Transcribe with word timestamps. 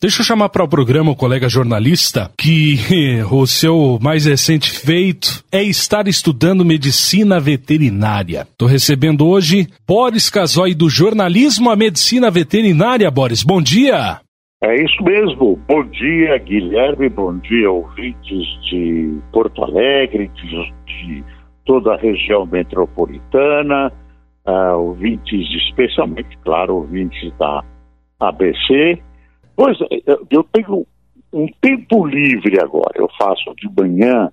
Deixa 0.00 0.20
eu 0.20 0.24
chamar 0.24 0.48
para 0.50 0.62
o 0.62 0.68
programa 0.68 1.10
o 1.10 1.16
colega 1.16 1.48
jornalista 1.48 2.30
que 2.38 2.76
o 3.32 3.44
seu 3.48 3.98
mais 4.00 4.26
recente 4.26 4.70
feito 4.70 5.42
é 5.50 5.60
estar 5.60 6.06
estudando 6.06 6.64
medicina 6.64 7.40
veterinária. 7.40 8.42
Estou 8.42 8.68
recebendo 8.68 9.26
hoje 9.26 9.66
Boris 9.84 10.30
Casoy 10.30 10.72
do 10.72 10.88
jornalismo 10.88 11.68
à 11.68 11.74
medicina 11.74 12.30
veterinária. 12.30 13.10
Boris, 13.10 13.42
bom 13.42 13.60
dia. 13.60 14.20
É 14.62 14.84
isso 14.84 15.02
mesmo. 15.02 15.58
Bom 15.66 15.82
dia, 15.86 16.38
Guilherme. 16.38 17.08
Bom 17.08 17.36
dia, 17.38 17.68
ouvintes 17.68 18.46
de 18.70 19.18
Porto 19.32 19.64
Alegre, 19.64 20.28
de, 20.28 21.24
toda 21.66 21.94
a 21.94 21.96
região 21.96 22.46
metropolitana, 22.46 23.92
uh, 24.46 24.78
ouvintes, 24.78 25.44
especialmente, 25.66 26.38
claro, 26.44 26.76
ouvintes 26.76 27.36
da 27.36 27.64
ABC 28.20 29.02
Pois 29.58 29.76
é, 29.80 30.00
eu 30.30 30.44
tenho 30.52 30.86
um 31.32 31.48
tempo 31.60 32.06
livre 32.06 32.60
agora. 32.60 32.92
Eu 32.94 33.08
faço 33.18 33.52
de 33.56 33.68
manhã 33.76 34.30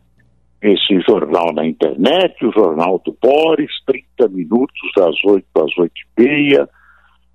esse 0.62 1.00
jornal 1.02 1.52
na 1.52 1.66
internet, 1.66 2.46
o 2.46 2.52
Jornal 2.52 3.02
do 3.04 3.18
Boris, 3.20 3.72
30 3.88 4.28
minutos 4.30 4.80
das 4.96 5.16
8 5.26 5.44
às 5.56 5.76
8 5.80 5.92
e 5.96 6.22
meia, 6.22 6.70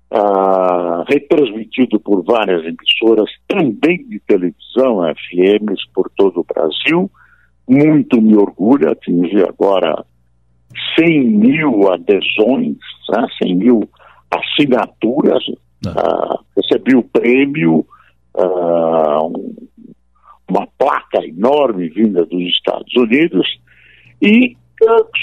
ah, 0.09 1.03
retransmitido 1.09 1.99
por 1.99 2.23
várias 2.23 2.63
emissoras, 2.63 3.29
também 3.45 4.07
de 4.07 4.21
televisão, 4.21 5.01
FMs, 5.13 5.81
por 5.93 6.09
todo 6.15 6.39
o 6.39 6.45
Brasil. 6.45 7.11
Muito 7.67 8.21
me 8.21 8.37
orgulho, 8.37 8.89
atingir 8.89 9.45
agora 9.49 10.05
100 10.97 11.23
mil 11.25 11.91
adesões, 11.91 12.77
né, 13.09 13.27
100 13.43 13.55
mil 13.55 13.81
assinaturas 14.31 15.43
Uh, 15.85 16.39
recebi 16.55 16.95
o 16.95 17.01
prêmio, 17.01 17.85
uh, 18.35 19.25
um, 19.25 19.55
uma 20.47 20.67
placa 20.77 21.25
enorme 21.25 21.89
vinda 21.89 22.23
dos 22.25 22.41
Estados 22.43 22.95
Unidos 22.95 23.47
e 24.21 24.55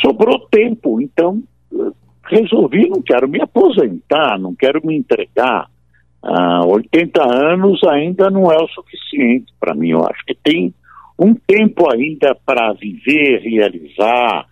sobrou 0.05 0.41
tempo. 0.51 1.01
Então, 1.01 1.43
resolvi, 2.25 2.89
não 2.89 3.01
quero 3.03 3.29
me 3.29 3.41
aposentar, 3.41 4.39
não 4.39 4.55
quero 4.55 4.85
me 4.85 4.97
entregar. 4.97 5.69
Uh, 6.25 6.67
80 6.67 7.23
anos 7.23 7.81
ainda 7.85 8.29
não 8.29 8.51
é 8.51 8.57
o 8.57 8.69
suficiente 8.69 9.53
para 9.61 9.75
mim. 9.75 9.91
Eu 9.91 10.05
acho 10.05 10.25
que 10.27 10.35
tem 10.35 10.75
um 11.17 11.35
tempo 11.35 11.93
ainda 11.93 12.37
para 12.45 12.73
viver, 12.73 13.41
realizar, 13.41 14.47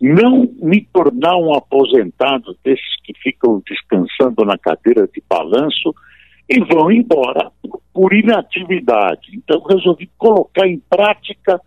não 0.00 0.48
me 0.62 0.86
tornar 0.92 1.36
um 1.36 1.52
aposentado 1.52 2.56
desses 2.64 3.02
que 3.04 3.12
ficam 3.22 3.62
descansando 3.66 4.10
na 4.44 4.58
cadeira 4.58 5.06
de 5.06 5.22
balanço 5.28 5.94
e 6.48 6.60
vão 6.64 6.90
embora 6.90 7.50
por 7.92 8.12
inatividade. 8.12 9.28
Então 9.34 9.62
resolvi 9.62 10.10
colocar 10.18 10.66
em 10.66 10.82
prática 10.88 11.60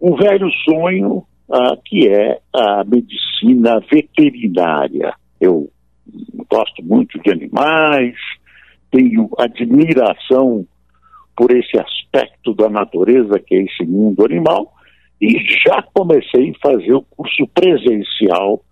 um 0.00 0.16
velho 0.16 0.50
sonho 0.64 1.24
uh, 1.48 1.80
que 1.84 2.08
é 2.08 2.40
a 2.52 2.84
medicina 2.84 3.80
veterinária. 3.90 5.14
Eu 5.40 5.70
gosto 6.50 6.82
muito 6.82 7.18
de 7.20 7.30
animais, 7.30 8.16
tenho 8.90 9.28
admiração 9.38 10.66
por 11.36 11.50
esse 11.52 11.78
aspecto 11.78 12.54
da 12.54 12.68
natureza 12.68 13.38
que 13.38 13.54
é 13.54 13.62
esse 13.62 13.84
mundo 13.84 14.24
animal 14.24 14.72
e 15.20 15.38
já 15.64 15.82
comecei 15.94 16.50
a 16.50 16.68
fazer 16.68 16.94
o 16.94 17.02
curso 17.02 17.46
presencial 17.54 18.62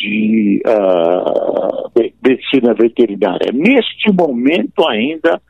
de 0.00 0.62
uh, 0.66 1.90
medicina 2.24 2.72
veterinária. 2.72 3.52
Neste 3.52 4.10
momento 4.10 4.88
ainda, 4.88 5.40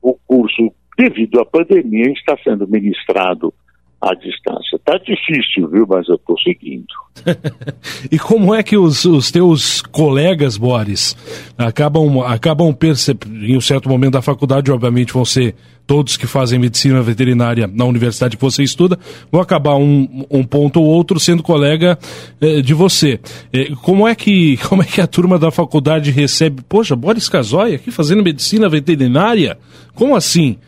o 0.00 0.14
curso, 0.26 0.72
devido 0.96 1.40
à 1.40 1.44
pandemia, 1.44 2.12
está 2.12 2.38
sendo 2.44 2.68
ministrado 2.68 3.52
à 4.00 4.14
distância. 4.14 4.76
Está 4.76 4.98
difícil, 4.98 5.68
viu? 5.68 5.86
Mas 5.88 6.08
eu 6.08 6.16
estou 6.16 6.38
seguindo. 6.38 6.86
e 8.10 8.18
como 8.18 8.54
é 8.54 8.62
que 8.62 8.76
os, 8.76 9.04
os 9.04 9.30
teus 9.30 9.80
colegas, 9.80 10.56
Boris, 10.56 11.16
acabam, 11.56 12.20
acabam 12.20 12.72
percebendo, 12.74 13.44
em 13.44 13.56
um 13.56 13.60
certo 13.60 13.88
momento 13.88 14.12
da 14.12 14.22
faculdade, 14.22 14.70
obviamente, 14.70 15.12
vão 15.12 15.24
ser 15.24 15.54
todos 15.86 16.16
que 16.16 16.26
fazem 16.26 16.58
medicina 16.58 17.00
veterinária 17.00 17.70
na 17.72 17.84
universidade 17.84 18.36
que 18.36 18.42
você 18.42 18.62
estuda, 18.62 18.98
vão 19.30 19.40
acabar 19.40 19.76
um, 19.76 20.26
um 20.30 20.42
ponto 20.42 20.80
ou 20.80 20.86
outro 20.86 21.20
sendo 21.20 21.42
colega 21.42 21.96
eh, 22.40 22.60
de 22.60 22.74
você. 22.74 23.20
Eh, 23.52 23.70
como, 23.82 24.06
é 24.06 24.14
que, 24.14 24.56
como 24.68 24.82
é 24.82 24.84
que 24.84 25.00
a 25.00 25.06
turma 25.06 25.38
da 25.38 25.50
faculdade 25.50 26.10
recebe? 26.10 26.62
Poxa, 26.68 26.96
Boris 26.96 27.28
Casoy 27.28 27.74
aqui 27.74 27.90
fazendo 27.90 28.22
medicina 28.22 28.68
veterinária? 28.68 29.56
Como 29.94 30.16
assim? 30.16 30.58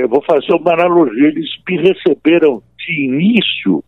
Eu 0.00 0.08
vou 0.08 0.22
fazer 0.22 0.52
uma 0.52 0.72
analogia. 0.72 1.28
Eles 1.28 1.50
me 1.68 1.76
receberam 1.76 2.62
de 2.78 3.04
início, 3.04 3.82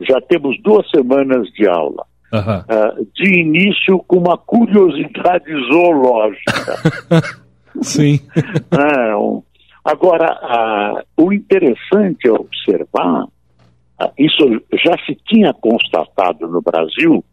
já 0.00 0.20
temos 0.20 0.60
duas 0.62 0.88
semanas 0.90 1.48
de 1.52 1.66
aula. 1.68 2.04
Uhum. 2.30 3.06
de 3.14 3.40
início 3.40 3.98
com 4.00 4.18
uma 4.18 4.36
curiosidade 4.36 5.50
zoológica. 5.72 6.76
Sim. 7.80 8.20
É, 8.70 9.16
um, 9.16 9.42
agora, 9.82 11.04
o 11.16 11.32
interessante 11.32 12.28
é 12.28 12.30
observar, 12.30 13.24
isso 14.18 14.44
já 14.74 14.94
se 15.06 15.16
tinha 15.26 15.54
constatado 15.54 16.46
no 16.48 16.60
Brasil, 16.60 17.24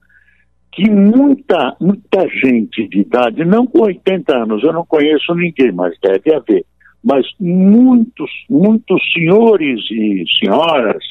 que 0.76 0.90
muita, 0.90 1.76
muita 1.80 2.28
gente 2.28 2.86
de 2.90 3.00
idade, 3.00 3.46
não 3.46 3.66
com 3.66 3.84
80 3.84 4.36
anos, 4.36 4.62
eu 4.62 4.74
não 4.74 4.86
conheço 4.86 5.34
ninguém, 5.34 5.72
mas 5.72 5.98
deve 6.02 6.36
haver, 6.36 6.66
mas 7.02 7.26
muitos, 7.40 8.30
muitos 8.50 9.02
senhores 9.14 9.80
e 9.90 10.26
senhoras 10.38 11.02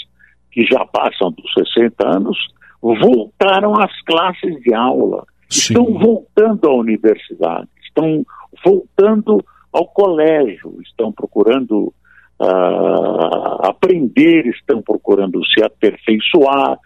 que 0.53 0.65
já 0.67 0.85
passam 0.85 1.33
dos 1.33 1.51
60 1.73 2.07
anos 2.07 2.37
voltaram 2.83 3.73
às 3.81 3.91
classes 4.03 4.61
de 4.61 4.75
aula, 4.75 5.25
Sim. 5.49 5.73
estão 5.73 5.99
voltando 5.99 6.69
à 6.69 6.75
universidade, 6.75 7.69
estão 7.83 8.23
voltando 8.63 9.43
ao 9.73 9.87
colégio, 9.87 10.79
estão 10.83 11.11
procurando 11.11 11.93
uh, 12.39 13.67
aprender, 13.67 14.47
estão 14.47 14.83
procurando 14.83 15.41
se 15.47 15.65
aperfeiçoar, 15.65 16.79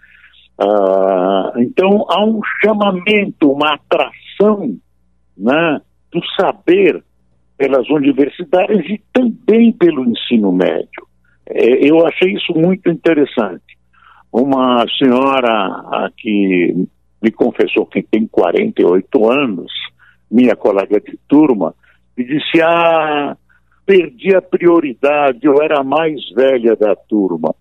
Uh, 0.60 1.60
então 1.60 2.04
há 2.08 2.24
um 2.24 2.40
chamamento, 2.64 3.52
uma 3.52 3.74
atração 3.74 4.76
né, 5.36 5.80
do 6.10 6.20
saber 6.36 7.02
pelas 7.56 7.88
universidades 7.88 8.84
e 8.88 9.00
também 9.12 9.72
pelo 9.72 10.04
ensino 10.04 10.50
médio. 10.50 11.06
É, 11.46 11.88
eu 11.88 12.04
achei 12.06 12.32
isso 12.32 12.52
muito 12.54 12.90
interessante. 12.90 13.78
Uma 14.32 14.84
senhora 14.98 16.10
que 16.16 16.86
me 17.22 17.30
confessou 17.30 17.86
que 17.86 18.02
tem 18.02 18.26
48 18.26 19.30
anos, 19.30 19.72
minha 20.30 20.54
colega 20.54 21.00
de 21.00 21.18
turma, 21.28 21.74
me 22.16 22.24
disse: 22.24 22.60
Ah, 22.62 23.36
perdi 23.86 24.34
a 24.34 24.42
prioridade, 24.42 25.38
eu 25.42 25.62
era 25.62 25.80
a 25.80 25.84
mais 25.84 26.20
velha 26.34 26.76
da 26.76 26.94
turma 26.94 27.54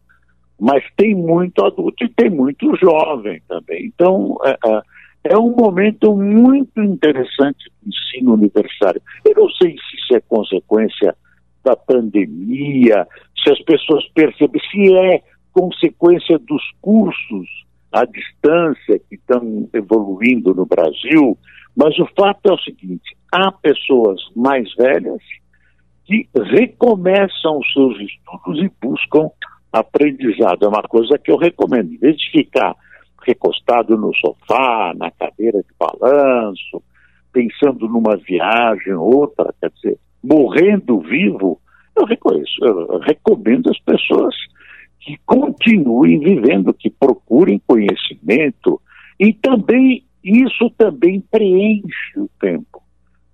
mas 0.59 0.83
tem 0.95 1.13
muito 1.13 1.63
adulto 1.63 2.03
e 2.03 2.09
tem 2.09 2.29
muito 2.29 2.75
jovem 2.77 3.41
também. 3.47 3.85
Então, 3.85 4.37
é, 4.43 4.57
é, 4.65 4.81
é 5.33 5.37
um 5.37 5.55
momento 5.55 6.15
muito 6.15 6.81
interessante 6.81 7.71
do 7.81 7.89
ensino 7.89 8.33
universitário. 8.33 9.01
Eu 9.25 9.33
não 9.35 9.49
sei 9.51 9.71
se 9.71 9.97
isso 9.97 10.15
é 10.15 10.21
consequência 10.21 11.15
da 11.63 11.75
pandemia, 11.75 13.05
se 13.43 13.51
as 13.51 13.61
pessoas 13.63 14.07
percebem, 14.13 14.61
se 14.71 14.95
é 14.95 15.21
consequência 15.53 16.39
dos 16.39 16.63
cursos 16.81 17.47
à 17.91 18.05
distância 18.05 18.99
que 19.09 19.15
estão 19.15 19.67
evoluindo 19.73 20.53
no 20.53 20.65
Brasil, 20.65 21.37
mas 21.75 21.97
o 21.99 22.07
fato 22.17 22.49
é 22.49 22.53
o 22.53 22.59
seguinte: 22.59 23.15
há 23.31 23.51
pessoas 23.51 24.19
mais 24.35 24.73
velhas 24.75 25.21
que 26.05 26.27
recomeçam 26.35 27.59
os 27.59 27.73
seus 27.73 27.99
estudos 27.99 28.63
e 28.63 28.71
buscam 28.81 29.29
aprendizado 29.71 30.65
é 30.65 30.67
uma 30.67 30.83
coisa 30.83 31.17
que 31.17 31.31
eu 31.31 31.37
recomendo. 31.37 31.93
Em 31.93 31.97
vez 31.97 32.17
de 32.17 32.31
ficar 32.31 32.75
recostado 33.25 33.97
no 33.97 34.13
sofá, 34.15 34.93
na 34.95 35.11
cadeira 35.11 35.59
de 35.59 35.69
balanço, 35.77 36.81
pensando 37.31 37.87
numa 37.87 38.15
viagem, 38.15 38.93
outra, 38.93 39.53
quer 39.59 39.69
dizer, 39.71 39.99
morrendo 40.23 40.99
vivo, 41.01 41.59
eu 41.95 42.05
reconheço, 42.05 42.63
eu 42.63 42.99
recomendo 42.99 43.69
as 43.69 43.79
pessoas 43.79 44.35
que 44.99 45.17
continuem 45.25 46.19
vivendo, 46.19 46.73
que 46.73 46.89
procurem 46.89 47.61
conhecimento 47.65 48.81
e 49.19 49.33
também 49.33 50.03
isso 50.23 50.69
também 50.77 51.21
preenche 51.31 52.17
o 52.17 52.29
tempo. 52.39 52.83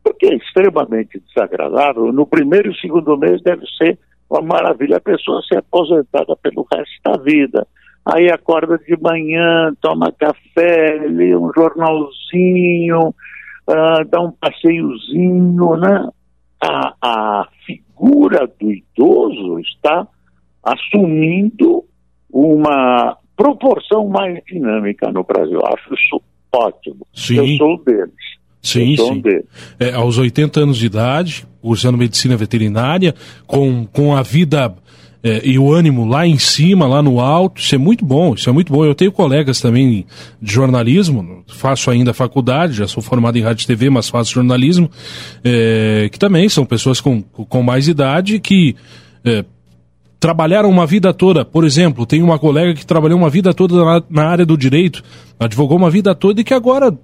Porque 0.03 0.27
é 0.27 0.35
extremamente 0.35 1.19
desagradável. 1.27 2.11
No 2.11 2.27
primeiro 2.27 2.71
e 2.71 2.79
segundo 2.79 3.17
mês 3.17 3.41
deve 3.41 3.65
ser 3.77 3.97
uma 4.33 4.41
maravilha 4.41 4.97
a 4.97 5.01
pessoa 5.01 5.41
ser 5.43 5.57
aposentada 5.57 6.35
pelo 6.37 6.65
resto 6.71 7.01
da 7.05 7.17
vida. 7.17 7.67
Aí 8.05 8.29
acorda 8.29 8.77
de 8.77 8.97
manhã, 9.01 9.73
toma 9.79 10.11
café, 10.11 11.05
lê 11.07 11.35
um 11.35 11.51
jornalzinho, 11.55 13.09
uh, 13.09 14.05
dar 14.09 14.21
um 14.21 14.31
passeiozinho, 14.31 15.77
né? 15.77 16.09
A, 16.61 16.93
a 17.01 17.47
figura 17.65 18.47
do 18.59 18.71
idoso 18.71 19.59
está 19.59 20.07
assumindo 20.63 21.83
uma 22.31 23.17
proporção 23.35 24.07
mais 24.07 24.43
dinâmica 24.45 25.11
no 25.11 25.23
Brasil. 25.23 25.59
Acho 25.65 25.93
isso 25.93 26.21
ótimo. 26.53 27.07
Sim. 27.13 27.37
Eu 27.37 27.57
sou 27.57 27.83
deles. 27.83 28.32
Sim, 28.63 28.95
sim. 28.95 29.21
É, 29.77 29.93
aos 29.93 30.17
80 30.17 30.61
anos 30.61 30.77
de 30.77 30.85
idade, 30.85 31.45
cursando 31.61 31.97
medicina 31.97 32.37
veterinária, 32.37 33.13
com, 33.45 33.85
com 33.85 34.15
a 34.15 34.21
vida 34.21 34.73
é, 35.21 35.41
e 35.43 35.57
o 35.59 35.71
ânimo 35.71 36.05
lá 36.05 36.25
em 36.25 36.37
cima, 36.37 36.85
lá 36.87 37.01
no 37.01 37.19
alto, 37.19 37.61
isso 37.61 37.75
é 37.75 37.77
muito 37.77 38.05
bom, 38.05 38.33
isso 38.33 38.49
é 38.49 38.53
muito 38.53 38.71
bom. 38.71 38.83
Eu 38.83 38.95
tenho 38.95 39.11
colegas 39.11 39.61
também 39.61 40.05
de 40.41 40.53
jornalismo, 40.53 41.43
faço 41.47 41.89
ainda 41.89 42.13
faculdade, 42.13 42.73
já 42.73 42.87
sou 42.87 43.03
formado 43.03 43.37
em 43.37 43.41
rádio 43.41 43.63
e 43.63 43.67
TV, 43.67 43.89
mas 43.89 44.09
faço 44.09 44.33
jornalismo, 44.33 44.89
é, 45.43 46.09
que 46.11 46.17
também 46.17 46.47
são 46.49 46.65
pessoas 46.65 46.99
com, 46.99 47.21
com 47.21 47.63
mais 47.63 47.87
idade 47.87 48.39
que 48.39 48.75
é, 49.23 49.45
trabalharam 50.23 50.69
uma 50.69 50.85
vida 50.85 51.13
toda. 51.13 51.43
Por 51.43 51.65
exemplo, 51.65 52.05
tem 52.05 52.23
uma 52.23 52.39
colega 52.39 52.73
que 52.73 52.85
trabalhou 52.85 53.19
uma 53.19 53.29
vida 53.29 53.53
toda 53.53 53.83
na, 53.83 54.01
na 54.09 54.25
área 54.25 54.45
do 54.45 54.57
direito, 54.57 55.03
advogou 55.37 55.77
uma 55.77 55.89
vida 55.89 56.15
toda 56.15 56.39
e 56.39 56.45
que 56.45 56.53
agora, 56.53 56.97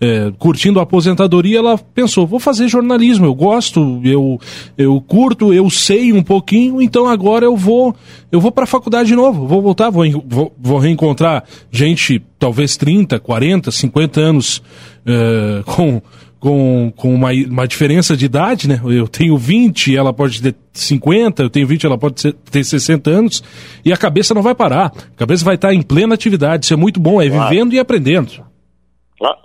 é, 0.00 0.32
curtindo 0.40 0.80
a 0.80 0.82
aposentadoria, 0.82 1.58
ela 1.58 1.78
pensou: 1.78 2.26
vou 2.26 2.40
fazer 2.40 2.66
jornalismo, 2.66 3.26
eu 3.26 3.34
gosto, 3.34 4.00
eu, 4.02 4.40
eu 4.76 5.00
curto, 5.00 5.54
eu 5.54 5.70
sei 5.70 6.12
um 6.12 6.20
pouquinho, 6.20 6.82
então 6.82 7.06
agora 7.06 7.44
eu 7.44 7.56
vou 7.56 7.94
eu 8.32 8.40
vou 8.40 8.50
para 8.50 8.64
a 8.64 8.66
faculdade 8.66 9.06
de 9.06 9.14
novo, 9.14 9.46
vou 9.46 9.62
voltar, 9.62 9.90
vou, 9.90 10.04
vou, 10.26 10.52
vou, 10.60 10.78
reencontrar 10.78 11.44
gente, 11.70 12.20
talvez 12.40 12.76
30, 12.76 13.20
40, 13.20 13.70
50 13.70 14.20
anos 14.20 14.60
é, 15.06 15.62
com 15.64 16.02
com, 16.44 16.92
com 16.94 17.14
uma, 17.14 17.30
uma 17.32 17.66
diferença 17.66 18.14
de 18.14 18.26
idade, 18.26 18.68
né? 18.68 18.78
Eu 18.84 19.08
tenho 19.08 19.34
20, 19.34 19.96
ela 19.96 20.12
pode 20.12 20.42
ter 20.42 20.54
50, 20.74 21.42
eu 21.42 21.48
tenho 21.48 21.66
20, 21.66 21.86
ela 21.86 21.96
pode 21.96 22.34
ter 22.34 22.62
60 22.62 23.08
anos, 23.08 23.42
e 23.82 23.90
a 23.90 23.96
cabeça 23.96 24.34
não 24.34 24.42
vai 24.42 24.54
parar. 24.54 24.92
A 25.14 25.16
cabeça 25.16 25.42
vai 25.42 25.54
estar 25.54 25.72
em 25.72 25.80
plena 25.80 26.14
atividade. 26.14 26.66
Isso 26.66 26.74
é 26.74 26.76
muito 26.76 27.00
bom, 27.00 27.22
é 27.22 27.30
claro. 27.30 27.48
vivendo 27.48 27.72
e 27.72 27.78
aprendendo. 27.78 28.44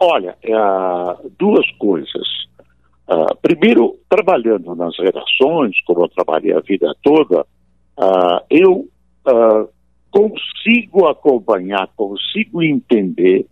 Olha, 0.02 0.36
é, 0.44 0.52
duas 1.40 1.66
coisas. 1.78 2.28
Uh, 3.08 3.34
primeiro, 3.42 3.96
trabalhando 4.10 4.76
nas 4.76 4.94
redações, 5.00 5.82
como 5.86 6.04
eu 6.04 6.10
trabalhei 6.10 6.52
a 6.52 6.60
vida 6.60 6.94
toda, 7.02 7.46
uh, 7.98 8.44
eu 8.50 8.86
uh, 9.26 9.70
consigo 10.12 11.08
acompanhar, 11.08 11.88
consigo 11.96 12.62
entender 12.62 13.46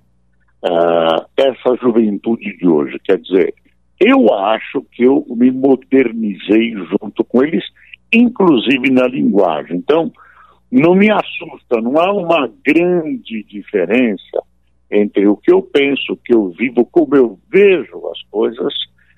uh, 0.64 1.26
essa 1.36 1.76
juventude 1.82 2.58
de 2.58 2.68
hoje. 2.68 3.00
Quer 3.04 3.20
dizer, 3.20 3.54
eu 4.00 4.34
acho 4.34 4.82
que 4.92 5.04
eu 5.04 5.26
me 5.30 5.52
modernizei 5.52 6.74
junto 6.74 7.24
com 7.24 7.44
eles, 7.44 7.64
inclusive 8.12 8.90
na 8.92 9.08
linguagem. 9.08 9.78
Então, 9.78 10.12
não 10.72 10.96
me 10.96 11.10
assusta, 11.10 11.82
não 11.82 11.98
há 11.98 12.12
uma 12.12 12.52
grande 12.66 13.44
diferença 13.44 14.44
entre 14.90 15.28
o 15.28 15.36
que 15.36 15.52
eu 15.52 15.62
penso, 15.62 16.14
o 16.14 16.18
que 16.18 16.34
eu 16.34 16.50
vivo, 16.50 16.86
como 16.86 17.16
eu 17.16 17.40
vejo 17.50 18.08
as 18.10 18.22
coisas 18.30 18.74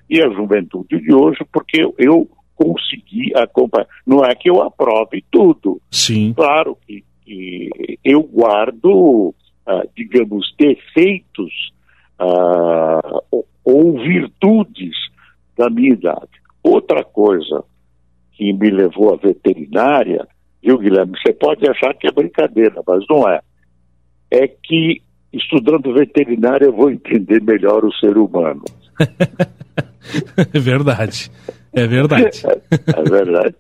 e 0.09 0.21
a 0.21 0.29
juventude 0.29 0.99
de 0.99 1.13
hoje, 1.13 1.39
porque 1.51 1.87
eu, 1.97 2.27
consegui 2.59 3.31
acompanhar. 3.35 3.87
Não 4.05 4.23
é 4.25 4.35
que 4.35 4.49
eu 4.49 4.61
aprove 4.61 5.23
tudo. 5.31 5.81
Sim. 5.89 6.33
Claro 6.33 6.77
que, 6.85 7.05
que 7.23 7.69
eu 8.03 8.21
guardo 8.21 9.33
ah, 9.69 9.83
digamos, 9.95 10.51
defeitos 10.57 11.53
uh, 12.19 13.43
ou 13.63 13.99
virtudes 13.99 14.95
da 15.55 15.69
minha 15.69 15.93
idade. 15.93 16.41
Outra 16.63 17.03
coisa 17.03 17.63
que 18.31 18.51
me 18.51 18.71
levou 18.71 19.13
à 19.13 19.17
veterinária, 19.17 20.27
viu, 20.63 20.79
Guilherme? 20.79 21.13
Você 21.19 21.33
pode 21.33 21.69
achar 21.69 21.93
que 21.93 22.07
é 22.07 22.11
brincadeira, 22.11 22.81
mas 22.87 23.05
não 23.07 23.29
é. 23.29 23.41
É 24.31 24.47
que 24.47 25.03
estudando 25.31 25.93
veterinária 25.93 26.65
eu 26.65 26.73
vou 26.73 26.89
entender 26.89 27.39
melhor 27.39 27.85
o 27.85 27.93
ser 27.93 28.17
humano. 28.17 28.63
é 30.51 30.59
verdade. 30.59 31.29
É 31.73 31.85
verdade. 31.85 32.41
é, 32.47 33.03
verdade. 33.07 33.55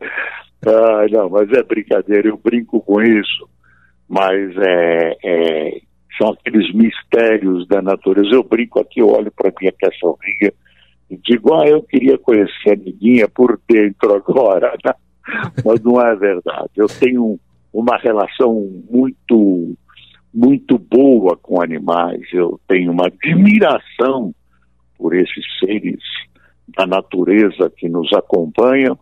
Ah, 0.65 1.05
não, 1.11 1.29
mas 1.29 1.51
é 1.51 1.61
brincadeira, 1.61 2.29
eu 2.29 2.37
brinco 2.43 2.81
com 2.81 2.99
isso. 2.99 3.47
Mas 4.07 4.57
é, 4.57 5.17
é 5.23 5.88
são 6.17 6.31
aqueles 6.31 6.73
mistérios 6.73 7.67
da 7.67 7.81
natureza. 7.81 8.29
Eu 8.31 8.43
brinco 8.43 8.79
aqui, 8.79 8.99
eu 8.99 9.09
olho 9.09 9.31
para 9.31 9.53
minha 9.59 9.71
cachorrinha 9.71 10.53
e 11.09 11.17
digo, 11.17 11.53
ah, 11.53 11.67
eu 11.67 11.81
queria 11.83 12.17
conhecer 12.17 12.69
a 12.69 12.73
amiguinha 12.73 13.27
por 13.27 13.59
dentro 13.67 14.13
agora, 14.13 14.75
né? 14.85 14.93
mas 15.65 15.81
não 15.81 16.01
é 16.01 16.15
verdade. 16.15 16.71
Eu 16.75 16.87
tenho 16.87 17.39
uma 17.73 17.97
relação 17.97 18.53
muito, 18.89 19.75
muito 20.33 20.77
boa 20.77 21.37
com 21.37 21.61
animais, 21.61 22.21
eu 22.33 22.59
tenho 22.67 22.91
uma 22.91 23.07
admiração 23.07 24.33
por 24.97 25.15
esses 25.15 25.45
seres 25.59 26.01
da 26.67 26.85
natureza 26.85 27.71
que 27.75 27.87
nos 27.87 28.11
acompanham, 28.13 28.97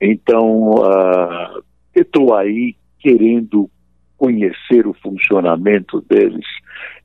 então 0.00 0.72
uh, 0.72 1.62
estou 1.94 2.34
aí 2.34 2.76
querendo 2.98 3.70
conhecer 4.16 4.86
o 4.86 4.94
funcionamento 4.94 6.00
deles 6.02 6.46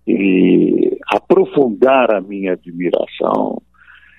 e 0.07 0.97
aprofundar 1.07 2.13
a 2.13 2.21
minha 2.21 2.53
admiração. 2.53 3.61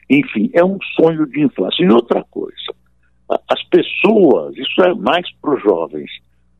Enfim, 0.09 0.51
é 0.53 0.65
um 0.65 0.79
sonho 1.01 1.27
de 1.27 1.43
infância. 1.43 1.85
E 1.85 1.91
outra 1.91 2.25
coisa, 2.31 2.57
as 3.49 3.63
pessoas, 3.65 4.57
isso 4.57 4.83
é 4.83 4.95
mais 4.95 5.27
para 5.41 5.55
os 5.55 5.63
jovens, 5.63 6.11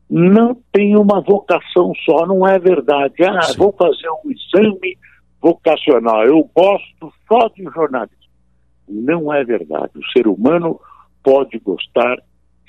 não 0.09 0.55
têm 0.71 0.95
uma 0.95 1.21
vocação 1.21 1.93
só, 2.05 2.25
não 2.25 2.47
é 2.47 2.59
verdade. 2.59 3.15
Ah, 3.23 3.41
Sim. 3.43 3.57
vou 3.57 3.73
fazer 3.73 4.09
um 4.23 4.31
exame 4.31 4.97
vocacional, 5.41 6.23
eu 6.23 6.49
gosto 6.55 7.13
só 7.27 7.49
de 7.49 7.63
jornalismo. 7.63 8.17
Não 8.87 9.33
é 9.33 9.43
verdade. 9.43 9.91
O 9.95 10.11
ser 10.11 10.27
humano 10.27 10.79
pode 11.23 11.57
gostar 11.59 12.17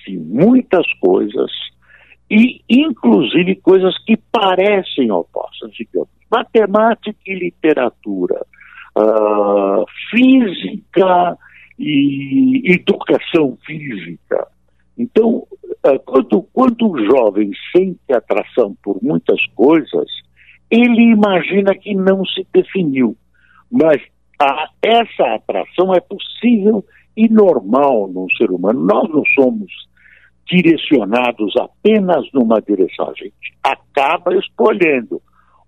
de 0.06 0.16
muitas 0.16 0.86
coisas 0.94 1.50
e, 2.30 2.62
inclusive, 2.68 3.56
coisas 3.56 3.96
que 4.04 4.16
parecem 4.16 5.10
opostas, 5.10 5.70
digamos, 5.72 6.08
matemática 6.30 7.18
e 7.26 7.34
literatura, 7.34 8.44
uh, 8.96 9.84
física 10.10 11.36
e 11.78 12.72
educação 12.72 13.58
física. 13.66 14.48
Então, 14.96 15.46
uh, 15.86 15.98
quando, 16.04 16.42
quando 16.52 16.90
o 16.90 17.04
jovem 17.04 17.50
sente 17.74 18.12
atração 18.12 18.76
por 18.82 19.02
muitas 19.02 19.44
coisas, 19.54 20.06
ele 20.70 21.12
imagina 21.12 21.74
que 21.74 21.94
não 21.94 22.24
se 22.24 22.46
definiu. 22.52 23.16
Mas 23.70 24.00
a, 24.40 24.68
essa 24.82 25.34
atração 25.34 25.94
é 25.94 26.00
possível 26.00 26.84
e 27.16 27.28
normal 27.28 28.08
num 28.08 28.26
ser 28.36 28.50
humano. 28.50 28.80
Nós 28.80 29.08
não 29.10 29.22
somos 29.34 29.70
direcionados 30.46 31.54
apenas 31.56 32.24
numa 32.32 32.60
direção. 32.60 33.08
A 33.08 33.14
gente 33.14 33.54
acaba 33.62 34.34
escolhendo. 34.36 35.20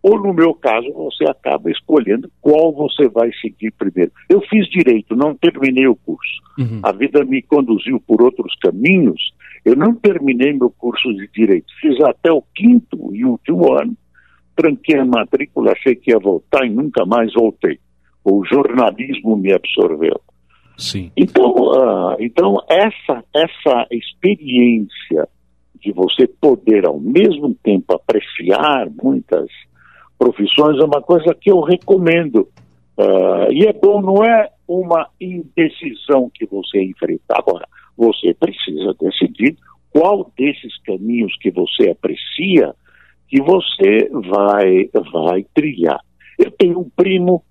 Ou, 0.02 0.20
no 0.20 0.32
meu 0.32 0.54
caso, 0.54 0.92
você 0.92 1.24
acaba 1.28 1.68
escolhendo 1.70 2.30
qual 2.40 2.72
você 2.72 3.08
vai 3.08 3.30
seguir 3.40 3.72
primeiro. 3.72 4.12
Eu 4.28 4.40
fiz 4.42 4.68
direito, 4.68 5.16
não 5.16 5.34
terminei 5.34 5.88
o 5.88 5.96
curso. 5.96 6.40
Uhum. 6.58 6.80
A 6.82 6.92
vida 6.92 7.24
me 7.24 7.42
conduziu 7.42 8.00
por 8.06 8.22
outros 8.22 8.54
caminhos. 8.60 9.20
Eu 9.64 9.74
não 9.74 9.94
terminei 9.94 10.52
meu 10.52 10.70
curso 10.70 11.12
de 11.12 11.28
direito. 11.34 11.66
Fiz 11.80 12.00
até 12.04 12.30
o 12.30 12.42
quinto 12.54 13.12
e 13.14 13.24
último 13.24 13.72
ano. 13.72 13.96
Tranquei 14.54 14.98
a 14.98 15.04
matrícula, 15.04 15.72
achei 15.72 15.96
que 15.96 16.12
ia 16.12 16.18
voltar 16.18 16.64
e 16.64 16.70
nunca 16.70 17.04
mais 17.04 17.32
voltei. 17.34 17.80
O 18.24 18.44
jornalismo 18.44 19.36
me 19.36 19.52
absorveu. 19.52 20.20
Sim. 20.76 21.10
Então, 21.16 21.50
uh, 21.52 22.16
então 22.18 22.56
essa, 22.68 23.24
essa 23.34 23.86
experiência 23.90 25.28
de 25.80 25.92
você 25.92 26.26
poder 26.26 26.86
ao 26.86 26.98
mesmo 26.98 27.54
tempo 27.62 27.94
apreciar 27.94 28.88
muitas 29.02 29.48
profissões 30.18 30.78
é 30.78 30.84
uma 30.84 31.02
coisa 31.02 31.34
que 31.34 31.50
eu 31.50 31.60
recomendo. 31.60 32.48
Uh, 32.98 33.52
e 33.52 33.66
é 33.66 33.72
bom, 33.72 34.00
não 34.00 34.24
é 34.24 34.50
uma 34.66 35.08
indecisão 35.20 36.30
que 36.34 36.46
você 36.46 36.82
enfrenta. 36.82 37.34
Agora, 37.34 37.66
você 37.96 38.34
precisa 38.34 38.94
decidir 39.00 39.56
qual 39.90 40.30
desses 40.36 40.76
caminhos 40.82 41.34
que 41.40 41.50
você 41.50 41.90
aprecia 41.90 42.74
que 43.28 43.40
você 43.40 44.08
vai, 44.12 44.88
vai 45.12 45.44
trilhar. 45.54 46.00
Eu 46.38 46.50
tenho 46.50 46.80
um 46.80 46.90
primo, 46.90 47.42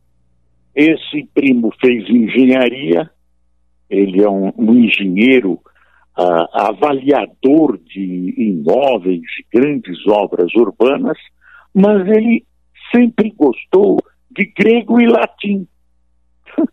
esse 0.76 1.28
primo 1.34 1.74
fez 1.82 2.08
engenharia, 2.10 3.10
ele 3.90 4.24
é 4.24 4.30
um, 4.30 4.52
um 4.58 4.74
engenheiro 4.76 5.54
uh, 6.18 6.48
avaliador 6.54 7.78
de 7.78 8.34
imóveis, 8.38 9.22
de 9.22 9.46
grandes 9.54 10.06
obras 10.08 10.54
urbanas, 10.56 11.18
mas 11.74 12.08
ele 12.08 12.46
sempre 12.94 13.32
gostou 13.32 13.98
de 14.32 14.46
grego 14.58 15.00
e 15.00 15.08
latim. 15.08 15.68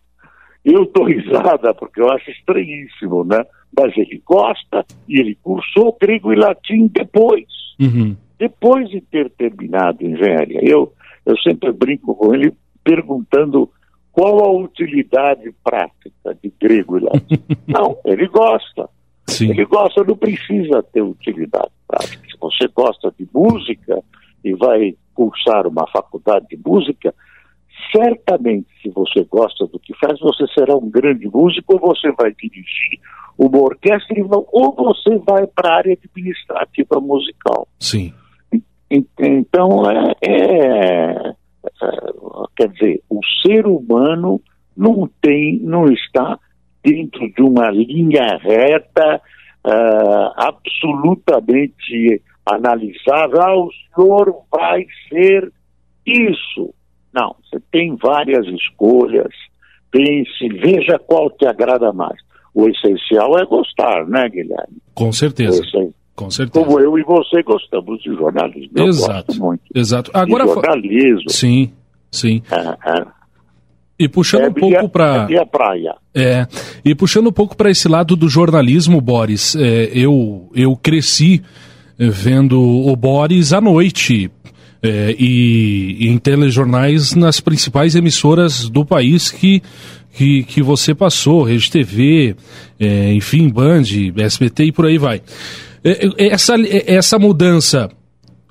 eu 0.64 0.85
estou 0.85 1.04
risada 1.04 1.75
porque 1.75 2.00
eu 2.00 2.11
acho 2.11 2.31
estranhíssimo, 2.31 3.25
né? 3.25 3.45
Mas 3.76 3.97
ele 3.97 4.23
gosta 4.25 4.85
e 5.09 5.19
ele 5.19 5.35
cursou 5.42 5.97
grego 6.00 6.33
e 6.33 6.37
latim 6.37 6.88
depois. 6.88 7.47
Uhum. 7.81 8.16
Depois 8.38 8.88
de 8.90 9.00
ter 9.00 9.31
terminado 9.31 10.04
engenharia. 10.04 10.61
Eu, 10.62 10.92
eu 11.25 11.37
sempre 11.38 11.73
brinco 11.73 12.14
com 12.14 12.35
ele 12.35 12.52
perguntando 12.85 13.71
qual 14.12 14.45
a 14.45 14.50
utilidade 14.50 15.52
prática 15.64 16.37
de 16.42 16.52
grego 16.61 16.99
e 16.99 17.00
latim. 17.00 17.42
não, 17.66 17.99
ele 18.04 18.28
gosta. 18.28 18.88
Sim. 19.26 19.50
Ele 19.50 19.64
gosta, 19.64 20.04
não 20.04 20.16
precisa 20.16 20.83
ter 20.92 21.02
utilidade 21.02 21.71
prática. 21.88 22.23
Se 22.31 22.38
você 22.38 22.69
gosta 22.69 23.12
de 23.19 23.26
música 23.33 24.02
e 24.45 24.54
vai 24.54 24.95
cursar 25.14 25.66
uma 25.66 25.87
faculdade 25.90 26.47
de 26.50 26.59
música, 26.64 27.14
certamente, 27.95 28.66
se 28.83 28.90
você 28.90 29.25
gosta 29.25 29.66
do 29.66 29.78
que 29.78 29.95
faz, 29.99 30.19
você 30.21 30.47
será 30.54 30.76
um 30.76 30.90
grande 30.90 31.28
músico, 31.28 31.75
ou 31.75 31.81
você 31.81 32.11
vai 32.12 32.33
dirigir 32.35 33.00
uma 33.38 33.59
orquestra, 33.59 34.16
ou 34.52 34.75
você 34.75 35.16
vai 35.19 35.47
para 35.47 35.71
a 35.71 35.76
área 35.78 35.99
administrativa 36.04 37.00
musical. 37.00 37.66
Sim. 37.78 38.12
Então, 39.19 39.90
é, 39.90 40.14
é, 40.21 40.33
é, 40.33 41.35
quer 42.57 42.69
dizer, 42.69 43.03
o 43.09 43.21
ser 43.45 43.67
humano 43.67 44.41
não 44.77 45.09
tem, 45.21 45.59
não 45.61 45.87
está 45.87 46.39
dentro 46.83 47.31
de 47.33 47.43
uma 47.43 47.71
linha 47.71 48.39
reta 48.41 49.21
uh, 49.65 50.33
absolutamente 50.37 52.23
analisável. 52.45 53.41
Ah, 53.41 53.57
o 53.57 53.71
senhor 53.95 54.45
vai 54.51 54.87
ser 55.09 55.53
isso. 56.07 56.75
Não, 57.12 57.37
você 57.45 57.62
tem 57.71 57.97
várias 57.97 58.47
escolhas, 58.47 59.33
pense, 59.91 60.49
veja 60.49 60.99
qual 60.99 61.31
te 61.31 61.47
agrada 61.47 61.93
mais. 61.93 62.19
O 62.55 62.69
essencial 62.69 63.39
é 63.39 63.45
gostar, 63.45 64.07
né, 64.07 64.29
Guilherme? 64.29 64.79
Com 64.95 65.12
certeza. 65.12 65.62
Com 66.14 66.31
certeza. 66.31 66.64
Como 66.64 66.78
eu 66.78 66.99
e 66.99 67.02
você 67.02 67.42
gostamos 67.42 68.02
de 68.02 68.14
jornalismo. 68.14 68.71
Eu 68.76 68.87
exato. 68.87 69.35
muito. 69.38 69.62
Exato. 69.75 70.11
Agora, 70.12 70.45
de 70.45 70.52
jornalismo. 70.52 71.31
Sim, 71.31 71.73
sim. 72.11 72.42
É, 72.50 72.99
é. 72.99 73.04
E 73.99 74.09
puxando 74.09 74.42
é 74.42 74.49
um 74.49 74.54
pouco 74.54 74.88
para 74.88 75.28
é 75.31 75.45
praia. 75.45 75.95
É. 76.14 76.47
E 76.85 76.95
puxando 76.95 77.28
um 77.28 77.33
pouco 77.33 77.57
para 77.57 77.71
esse 77.71 77.88
lado 77.88 78.16
do 78.16 78.28
jornalismo, 78.28 79.00
Boris, 79.00 79.54
é, 79.54 79.90
eu 79.95 80.50
eu 80.54 80.76
cresci 80.76 81.42
é, 81.99 82.09
vendo 82.09 82.61
o 82.61 82.95
Boris 82.97 83.52
à 83.52 83.61
noite 83.61 84.31
é, 84.83 85.14
e, 85.16 85.97
e, 86.00 86.09
em 86.09 86.19
telejornais 86.19 87.14
nas 87.14 87.38
principais 87.38 87.95
emissoras 87.95 88.69
do 88.69 88.85
país 88.85 89.31
que, 89.31 89.62
que, 90.12 90.42
que 90.42 90.61
você 90.62 90.95
passou, 90.95 91.45
Rede 91.45 91.71
TV, 91.71 92.35
é, 92.81 93.12
enfim, 93.12 93.49
Band, 93.49 93.85
SBT 94.16 94.64
e 94.64 94.73
por 94.73 94.87
aí 94.87 94.99
vai. 94.99 95.23
É, 95.85 96.07
é, 96.07 96.29
essa, 96.29 96.55
é, 96.55 96.95
essa 96.95 97.19
mudança 97.19 97.91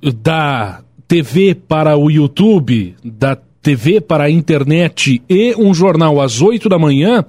da 0.02 0.82
TV 1.08 1.56
para 1.56 1.98
o 1.98 2.10
YouTube, 2.10 2.96
da 3.04 3.38
TV 3.62 4.02
para 4.02 4.26
a 4.26 4.30
internet 4.30 5.22
e 5.30 5.56
um 5.56 5.74
jornal 5.74 6.20
às 6.20 6.42
8 6.42 6.68
da 6.68 6.80
manhã, 6.80 7.24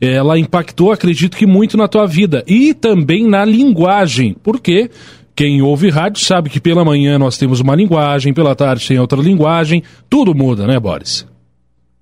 ela 0.00 0.38
impactou, 0.38 0.90
acredito 0.90 1.36
que 1.36 1.46
muito 1.46 1.76
na 1.76 1.86
tua 1.86 2.06
vida 2.06 2.42
e 2.46 2.74
também 2.74 3.28
na 3.28 3.44
linguagem, 3.44 4.34
porque 4.42 4.90
quem 5.36 5.62
ouve 5.62 5.90
rádio 5.90 6.22
sabe 6.24 6.50
que 6.50 6.60
pela 6.60 6.84
manhã 6.84 7.18
nós 7.18 7.38
temos 7.38 7.60
uma 7.60 7.74
linguagem, 7.74 8.34
pela 8.34 8.54
tarde 8.54 8.86
tem 8.88 8.98
outra 8.98 9.20
linguagem, 9.20 9.82
tudo 10.08 10.34
muda, 10.34 10.66
né, 10.66 10.78
Boris? 10.80 11.26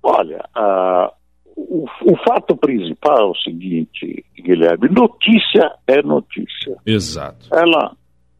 Olha, 0.01 0.43
uh, 0.57 1.11
o, 1.59 1.85
o, 2.05 2.17
fato 2.25 2.55
principal 2.55 3.19
é 3.19 3.31
o 3.31 3.35
seguinte, 3.35 4.25
Guilherme: 4.35 4.89
notícia 4.89 5.71
é 5.87 6.01
notícia. 6.01 6.77
Exato. 6.85 7.47
Ela 7.53 7.95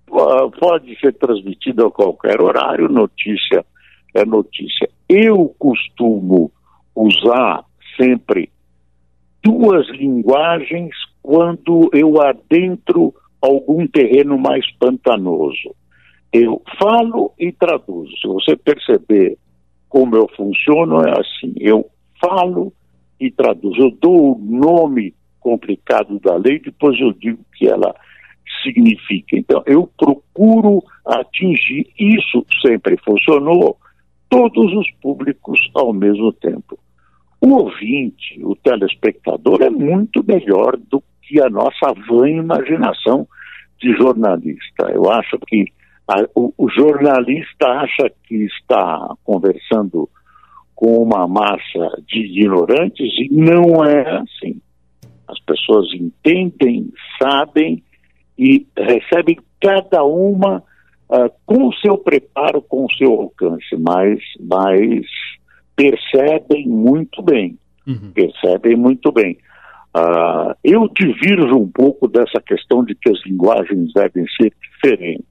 uh, 0.09 0.51
pode 0.59 0.97
ser 0.99 1.13
transmitida 1.15 1.85
a 1.85 1.91
qualquer 1.91 2.41
horário, 2.41 2.87
notícia 2.87 3.65
é 4.13 4.25
notícia. 4.25 4.89
Eu 5.07 5.53
costumo 5.59 6.51
usar 6.95 7.63
sempre 7.99 8.49
duas 9.43 9.87
linguagens 9.89 10.91
quando 11.21 11.89
eu 11.93 12.21
adentro 12.21 13.13
algum 13.41 13.87
terreno 13.87 14.37
mais 14.37 14.69
pantanoso. 14.77 15.75
Eu 16.31 16.61
falo 16.79 17.33
e 17.39 17.51
traduzo. 17.51 18.11
Se 18.21 18.27
você 18.27 18.55
perceber 18.55 19.37
como 19.87 20.15
eu 20.15 20.27
funciono, 20.35 21.01
é 21.01 21.11
assim: 21.19 21.53
eu 21.57 21.89
falo 22.21 22.71
e 23.19 23.31
traduzo. 23.31 23.81
Eu 23.81 23.91
dou 23.91 24.35
o 24.35 24.39
nome 24.39 25.13
complicado 25.39 26.19
da 26.19 26.35
lei, 26.35 26.59
depois 26.59 26.99
eu 26.99 27.13
digo 27.13 27.39
que 27.55 27.67
ela 27.67 27.95
significa. 28.63 29.37
Então, 29.37 29.63
eu 29.65 29.89
procuro 29.97 30.83
atingir, 31.05 31.87
isso 31.97 32.45
sempre 32.65 32.97
funcionou, 33.03 33.77
todos 34.29 34.73
os 34.73 34.91
públicos 35.01 35.59
ao 35.73 35.93
mesmo 35.93 36.31
tempo. 36.33 36.77
O 37.41 37.53
ouvinte, 37.53 38.39
o 38.43 38.55
telespectador, 38.55 39.61
é 39.61 39.69
muito 39.69 40.23
melhor 40.23 40.77
do 40.77 41.01
que 41.21 41.41
a 41.41 41.49
nossa 41.49 41.93
vã 42.07 42.29
imaginação 42.29 43.27
de 43.79 43.93
jornalista. 43.93 44.91
Eu 44.91 45.09
acho 45.09 45.37
que 45.47 45.65
a, 46.07 46.23
o, 46.35 46.53
o, 46.57 46.69
jornalista 46.69 47.67
acha 47.67 48.11
que 48.23 48.45
está 48.45 49.15
conversando 49.23 50.09
com 50.79 51.03
uma 51.03 51.27
massa 51.27 52.01
de 52.07 52.19
ignorantes 52.19 53.11
e 53.19 53.27
não 53.29 53.83
é 53.83 54.21
assim. 54.21 54.61
As 55.27 55.37
pessoas 55.41 55.87
entendem, 55.93 56.87
sabem 57.21 57.83
e 58.37 58.65
recebem 58.77 59.37
cada 59.59 60.05
uma 60.05 60.63
uh, 61.09 61.29
com 61.45 61.67
o 61.67 61.73
seu 61.73 61.97
preparo, 61.97 62.61
com 62.61 62.85
o 62.85 62.93
seu 62.93 63.11
alcance, 63.11 63.75
mas, 63.77 64.21
mas 64.39 65.05
percebem 65.75 66.65
muito 66.65 67.21
bem. 67.21 67.57
Uhum. 67.85 68.13
Percebem 68.13 68.77
muito 68.77 69.11
bem. 69.11 69.37
Uh, 69.93 70.55
eu 70.63 70.87
divirjo 70.97 71.57
um 71.57 71.67
pouco 71.67 72.07
dessa 72.07 72.39
questão 72.39 72.85
de 72.85 72.95
que 72.95 73.11
as 73.11 73.21
linguagens 73.25 73.91
devem 73.93 74.25
ser 74.41 74.53
diferentes. 74.61 75.25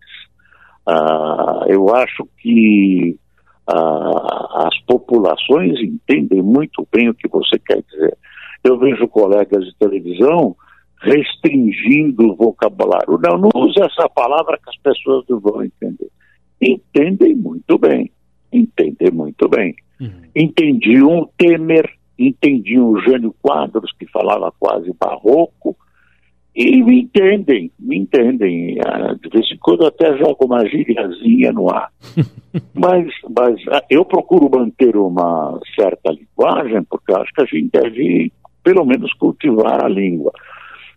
Uh, 0.86 1.64
eu 1.68 1.94
acho 1.94 2.28
que 2.36 3.18
uh, 3.68 4.66
as 4.66 4.78
populações 4.86 5.78
entendem 5.80 6.42
muito 6.42 6.86
bem 6.92 7.08
o 7.08 7.14
que 7.14 7.28
você 7.28 7.58
quer 7.58 7.82
dizer. 7.82 8.16
Eu 8.64 8.78
vejo 8.78 9.06
colegas 9.08 9.64
de 9.64 9.74
televisão 9.76 10.56
restringindo 11.00 12.32
o 12.32 12.36
vocabulário. 12.36 13.18
Não, 13.22 13.38
não 13.38 13.50
use 13.54 13.80
essa 13.80 14.08
palavra 14.08 14.58
que 14.58 14.70
as 14.70 14.76
pessoas 14.78 15.24
não 15.28 15.38
vão 15.38 15.62
entender. 15.62 16.08
Entendem 16.60 17.36
muito 17.36 17.78
bem. 17.78 18.10
Entendem 18.52 19.12
muito 19.12 19.48
bem. 19.48 19.76
Uhum. 20.00 20.22
Entendiam 20.34 21.20
o 21.20 21.30
Temer 21.38 21.98
entendiam 22.18 22.88
o 22.88 23.00
Jânio 23.00 23.34
Quadros, 23.40 23.92
que 23.98 24.06
falava 24.06 24.52
quase 24.58 24.92
barroco, 24.98 25.76
e 26.58 26.82
me 26.82 27.02
entendem, 27.02 27.70
me 27.78 27.98
entendem. 27.98 28.78
Ah, 28.84 29.14
de 29.14 29.28
vez 29.28 29.46
em 29.52 29.56
quando 29.58 29.86
até 29.86 30.18
jogo 30.18 30.44
uma 30.44 30.66
gíriazinha 30.66 31.52
no 31.52 31.70
ar. 31.70 31.88
mas, 32.74 33.06
mas 33.30 33.60
ah, 33.68 33.84
eu 33.88 34.04
procuro 34.04 34.50
manter 34.50 34.96
uma 34.96 35.56
certa 35.78 36.10
linguagem, 36.10 36.82
porque 36.90 37.12
acho 37.12 37.32
que 37.32 37.42
a 37.42 37.44
gente 37.44 37.70
deve, 37.72 38.32
pelo 38.64 38.84
menos, 38.84 39.12
cultivar 39.14 39.84
a 39.84 39.88
língua. 39.88 40.32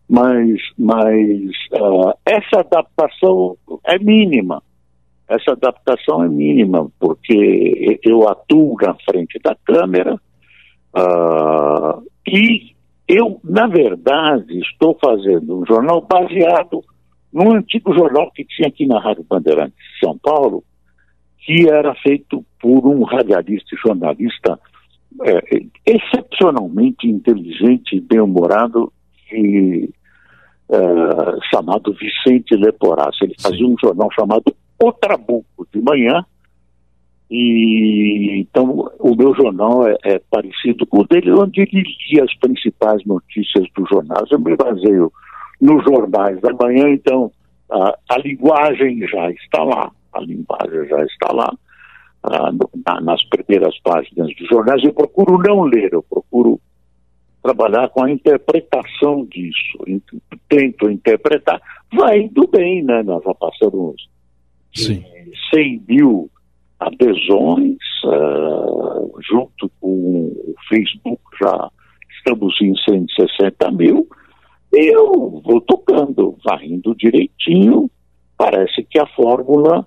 Mas, 0.09 0.59
mas 0.79 1.51
uh, 1.73 2.11
essa 2.25 2.61
adaptação 2.61 3.55
é 3.85 3.99
mínima. 3.99 4.63
Essa 5.29 5.51
adaptação 5.51 6.23
é 6.23 6.27
mínima, 6.27 6.89
porque 6.99 7.99
eu 8.03 8.27
atuo 8.27 8.75
na 8.81 8.95
frente 9.05 9.39
da 9.43 9.55
câmera, 9.63 10.19
Uh, 10.93 12.03
e 12.27 12.75
eu, 13.11 13.41
na 13.43 13.67
verdade, 13.67 14.59
estou 14.59 14.97
fazendo 15.03 15.59
um 15.59 15.65
jornal 15.65 16.01
baseado 16.01 16.81
num 17.31 17.53
antigo 17.55 17.93
jornal 17.93 18.31
que 18.31 18.45
tinha 18.45 18.69
aqui 18.69 18.85
na 18.85 19.01
Rádio 19.01 19.25
Bandeirantes 19.29 19.75
de 19.75 20.05
São 20.05 20.17
Paulo, 20.17 20.63
que 21.39 21.67
era 21.69 21.93
feito 21.95 22.45
por 22.61 22.87
um 22.87 23.03
radialista 23.03 23.75
e 23.75 23.77
jornalista 23.85 24.57
é, 25.23 25.41
excepcionalmente 25.85 27.05
inteligente 27.05 27.97
e 27.97 28.01
bem-humorado 28.01 28.93
é, 29.33 29.89
chamado 31.53 31.93
Vicente 31.93 32.55
Leporace. 32.55 33.23
Ele 33.23 33.35
fazia 33.41 33.67
um 33.67 33.75
jornal 33.83 34.09
chamado 34.17 34.55
O 34.81 34.91
Trabuco 34.93 35.67
de 35.73 35.81
manhã 35.81 36.25
e 37.31 38.41
então 38.41 38.91
o 38.99 39.15
meu 39.15 39.33
jornal 39.33 39.87
é, 39.87 39.95
é, 40.03 40.19
parecido 40.29 40.85
com 40.85 40.99
o 40.99 41.07
dele, 41.07 41.31
onde 41.31 41.61
ele 41.61 41.83
lia 42.11 42.25
as 42.25 42.35
principais 42.35 43.01
notícias 43.05 43.65
dos 43.73 43.87
jornais. 43.89 44.29
Eu 44.29 44.39
me 44.39 44.53
baseio 44.57 45.09
nos 45.61 45.81
jornais 45.85 46.41
da 46.41 46.51
manhã, 46.51 46.89
então 46.89 47.31
a, 47.71 47.97
a 48.09 48.17
linguagem 48.17 49.07
já 49.07 49.31
está 49.31 49.63
lá, 49.63 49.89
a 50.11 50.19
linguagem 50.19 50.85
já 50.89 51.03
está 51.05 51.33
lá. 51.33 51.53
No, 52.53 52.69
na, 52.85 53.01
nas 53.01 53.23
primeiras 53.25 53.79
páginas 53.79 54.27
dos 54.35 54.47
jornais, 54.47 54.83
eu 54.83 54.93
procuro 54.93 55.39
não 55.39 55.63
ler, 55.63 55.91
eu 55.91 56.03
procuro 56.03 56.59
trabalhar 57.41 57.89
com 57.89 58.03
a 58.03 58.11
interpretação 58.11 59.25
disso. 59.25 60.03
Tento 60.47 60.91
interpretar. 60.91 61.59
Vai 61.93 62.19
indo 62.19 62.45
bem, 62.47 62.83
né? 62.83 63.01
Nós 63.01 63.23
já 63.23 63.33
passamos 63.33 64.07
Sim. 64.75 65.03
100 65.51 65.83
mil 65.87 66.29
adesões, 66.81 67.77
uh, 68.05 69.11
junto 69.21 69.69
com 69.79 70.31
o 70.33 70.55
Facebook 70.67 71.21
já 71.39 71.69
estamos 72.17 72.59
em 72.61 72.75
160 72.75 73.71
mil. 73.71 74.07
Eu 74.73 75.41
vou 75.43 75.61
tocando, 75.61 76.37
vai 76.43 76.65
indo 76.65 76.95
direitinho. 76.95 77.89
Parece 78.37 78.83
que 78.83 78.99
a 78.99 79.05
fórmula 79.07 79.85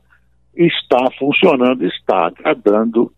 está 0.57 1.11
funcionando, 1.19 1.85
está 1.85 2.27
agradando 2.27 3.11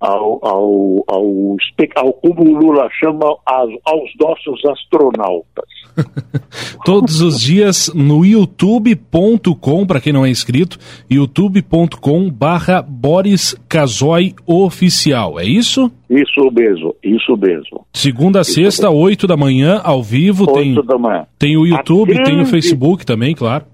ao, 0.00 0.38
ao, 0.46 1.04
ao, 1.08 1.56
ao 1.96 2.12
como 2.14 2.42
o 2.42 2.58
Lula 2.58 2.88
chama 2.92 3.36
aos, 3.44 4.10
nossos 4.18 4.64
astronautas. 4.64 5.68
Todos 6.84 7.20
os 7.20 7.40
dias 7.40 7.90
no 7.94 8.24
youtube.com, 8.24 9.86
para 9.86 10.00
quem 10.00 10.12
não 10.12 10.24
é 10.24 10.30
inscrito, 10.30 10.78
youtube.com 11.10 12.30
barra 12.30 12.82
Boris 12.82 13.54
Casoy 13.68 14.34
Oficial, 14.46 15.38
é 15.38 15.44
isso? 15.44 15.90
Isso 16.08 16.50
mesmo, 16.52 16.94
isso 17.02 17.36
mesmo. 17.36 17.86
Segunda 17.92 18.40
a 18.40 18.44
sexta, 18.44 18.90
oito 18.90 19.26
da 19.26 19.36
manhã, 19.36 19.80
ao 19.82 20.02
vivo. 20.02 20.46
Tem, 20.52 20.74
da 20.74 20.98
manhã. 20.98 21.26
Tem 21.38 21.56
o 21.56 21.66
YouTube, 21.66 22.14
grande... 22.14 22.30
tem 22.30 22.40
o 22.40 22.46
Facebook 22.46 23.04
também, 23.04 23.34
claro. 23.34 23.64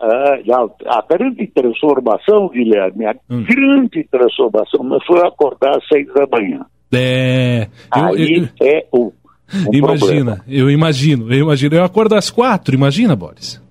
É, 0.00 0.52
a, 0.52 0.98
a, 0.98 1.04
grande 1.08 1.46
transformação, 1.46 2.48
Guilherme, 2.48 3.06
a 3.06 3.14
hum. 3.30 3.44
grande 3.44 4.04
transformação 4.10 4.80
foi 5.06 5.20
acordar 5.26 5.76
às 5.76 5.88
seis 5.88 6.06
da 6.12 6.26
manhã. 6.30 6.66
É. 6.92 7.68
Eu, 7.96 8.04
Aí 8.04 8.48
eu, 8.60 8.66
é 8.66 8.86
o. 8.92 9.12
Um 9.52 9.74
imagina, 9.74 9.98
problema. 9.98 10.44
eu 10.48 10.70
imagino, 10.70 11.32
eu 11.32 11.40
imagino. 11.40 11.76
Eu 11.76 11.84
acordo 11.84 12.14
às 12.14 12.30
quatro, 12.30 12.74
imagina, 12.74 13.14
Boris. 13.14 13.62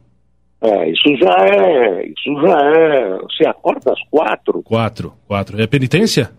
É, 0.62 0.90
isso 0.90 1.18
já 1.18 1.36
é. 1.46 2.06
Isso 2.08 2.42
já 2.42 2.60
é. 2.60 3.18
Você 3.24 3.48
acorda 3.48 3.92
às 3.92 4.02
quatro? 4.10 4.62
Quatro, 4.64 5.14
quatro. 5.28 5.62
É 5.62 5.68
penitência? 5.68 6.32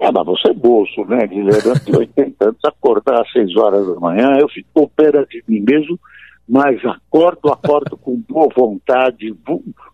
É, 0.00 0.10
mas 0.10 0.26
você 0.26 0.50
é 0.50 0.54
bolso, 0.54 1.04
né, 1.04 1.26
Guilherme? 1.26 1.62
Eu 1.66 1.80
tenho 1.80 1.98
80 1.98 2.44
anos, 2.44 2.58
acordar 2.64 3.20
às 3.20 3.30
seis 3.32 3.54
horas 3.56 3.86
da 3.86 4.00
manhã, 4.00 4.36
eu 4.40 4.48
fico 4.48 4.90
pena 4.96 5.24
de 5.26 5.42
mim 5.46 5.60
mesmo 5.60 5.98
mas 6.48 6.78
acordo, 6.84 7.50
acordo 7.50 7.96
com 7.96 8.22
boa 8.28 8.48
vontade, 8.54 9.34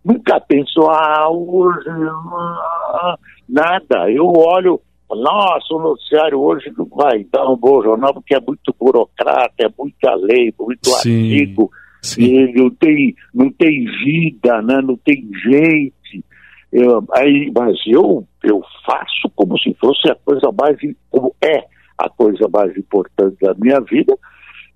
nunca 0.05 0.41
penso, 0.41 0.83
ah, 0.89 1.29
hoje, 1.31 1.89
ah, 1.89 3.17
nada. 3.49 4.11
Eu 4.11 4.27
olho, 4.27 4.81
nossa, 5.17 5.75
o 5.75 5.81
noticiário 5.81 6.41
hoje 6.41 6.73
não 6.77 6.87
vai 6.87 7.25
dar 7.33 7.49
um 7.49 7.57
bom 7.57 7.83
jornal, 7.83 8.15
porque 8.15 8.35
é 8.35 8.41
muito 8.41 8.75
burocrata, 8.79 9.55
é 9.59 9.69
muita 9.79 10.15
lei, 10.15 10.53
muito 10.59 10.89
sim, 10.89 11.33
artigo, 11.33 11.71
sim. 12.03 12.23
e 12.23 12.53
não 12.55 12.71
tem, 12.71 13.15
não 13.35 13.51
tem 13.51 13.85
vida, 14.05 14.63
né? 14.63 14.81
não 14.83 14.97
tem 14.97 15.29
gente. 15.45 16.25
Eu, 16.73 17.05
aí, 17.13 17.51
mas 17.55 17.77
eu, 17.87 18.27
eu 18.45 18.63
faço 18.87 19.29
como 19.35 19.59
se 19.59 19.75
fosse 19.75 20.11
a 20.11 20.15
coisa 20.15 20.53
mais, 20.59 20.77
como 21.11 21.35
é 21.43 21.65
a 21.99 22.09
coisa 22.09 22.49
mais 22.53 22.77
importante 22.77 23.37
da 23.41 23.55
minha 23.55 23.81
vida, 23.81 24.17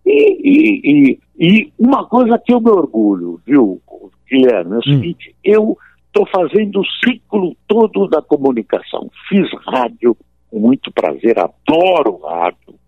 e, 0.05 0.41
e, 0.43 0.81
e, 0.85 1.19
e, 1.39 1.73
uma 1.79 2.05
coisa 2.07 2.39
que 2.39 2.53
eu 2.53 2.61
me 2.61 2.71
orgulho, 2.71 3.41
viu, 3.47 3.81
Guilherme, 4.29 4.73
é 4.73 4.75
o 4.75 4.79
hum. 4.79 4.83
seguinte, 4.83 5.35
eu 5.43 5.79
estou 6.15 6.27
fazendo 6.29 6.81
o 6.81 6.87
ciclo 7.05 7.57
todo 7.67 8.07
da 8.07 8.23
comunicação. 8.23 9.11
Fiz 9.29 9.49
rádio 9.67 10.17
com 10.49 10.61
muito 10.61 10.93
prazer, 10.93 11.37
adoro 11.39 12.21
rádio, 12.25 12.79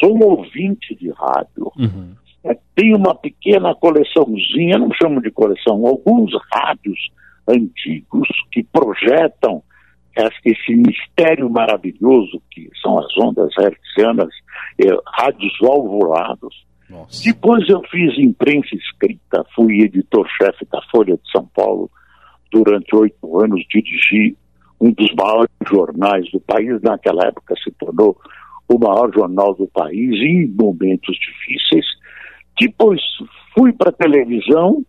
sou 0.00 0.16
um 0.16 0.24
ouvinte 0.24 0.94
de 0.96 1.10
rádio. 1.12 1.72
Uhum. 1.78 2.14
É, 2.44 2.58
tenho 2.74 2.96
uma 2.96 3.14
pequena 3.14 3.74
coleçãozinha, 3.76 4.78
não 4.78 4.90
chamo 5.00 5.22
de 5.22 5.30
coleção, 5.30 5.86
alguns 5.86 6.32
rádios 6.52 6.98
antigos 7.48 8.28
que 8.50 8.64
projetam 8.64 9.62
esse 10.44 10.74
mistério 10.74 11.48
maravilhoso 11.50 12.40
que 12.50 12.70
são 12.82 12.98
as 12.98 13.06
ondas 13.18 13.50
hertzianas, 13.58 14.30
eh, 14.80 14.96
rádios 15.14 15.52
valvulados. 15.60 16.64
Nossa. 16.88 17.22
Depois 17.22 17.68
eu 17.68 17.82
fiz 17.90 18.18
imprensa 18.18 18.74
escrita, 18.74 19.44
fui 19.54 19.82
editor-chefe 19.82 20.66
da 20.72 20.80
Folha 20.90 21.16
de 21.16 21.30
São 21.30 21.46
Paulo 21.54 21.90
durante 22.56 22.94
oito 22.96 23.40
anos, 23.40 23.62
dirigi 23.68 24.36
um 24.80 24.90
dos 24.92 25.12
maiores 25.14 25.50
jornais 25.68 26.30
do 26.30 26.40
país, 26.40 26.80
naquela 26.82 27.26
época 27.26 27.54
se 27.62 27.70
tornou 27.72 28.16
o 28.68 28.78
maior 28.78 29.12
jornal 29.12 29.54
do 29.54 29.66
país 29.66 30.12
em 30.20 30.46
momentos 30.48 31.16
difíceis. 31.18 31.84
Depois 32.58 33.00
fui 33.54 33.72
para 33.72 33.90
a 33.90 33.92
televisão 33.92 34.84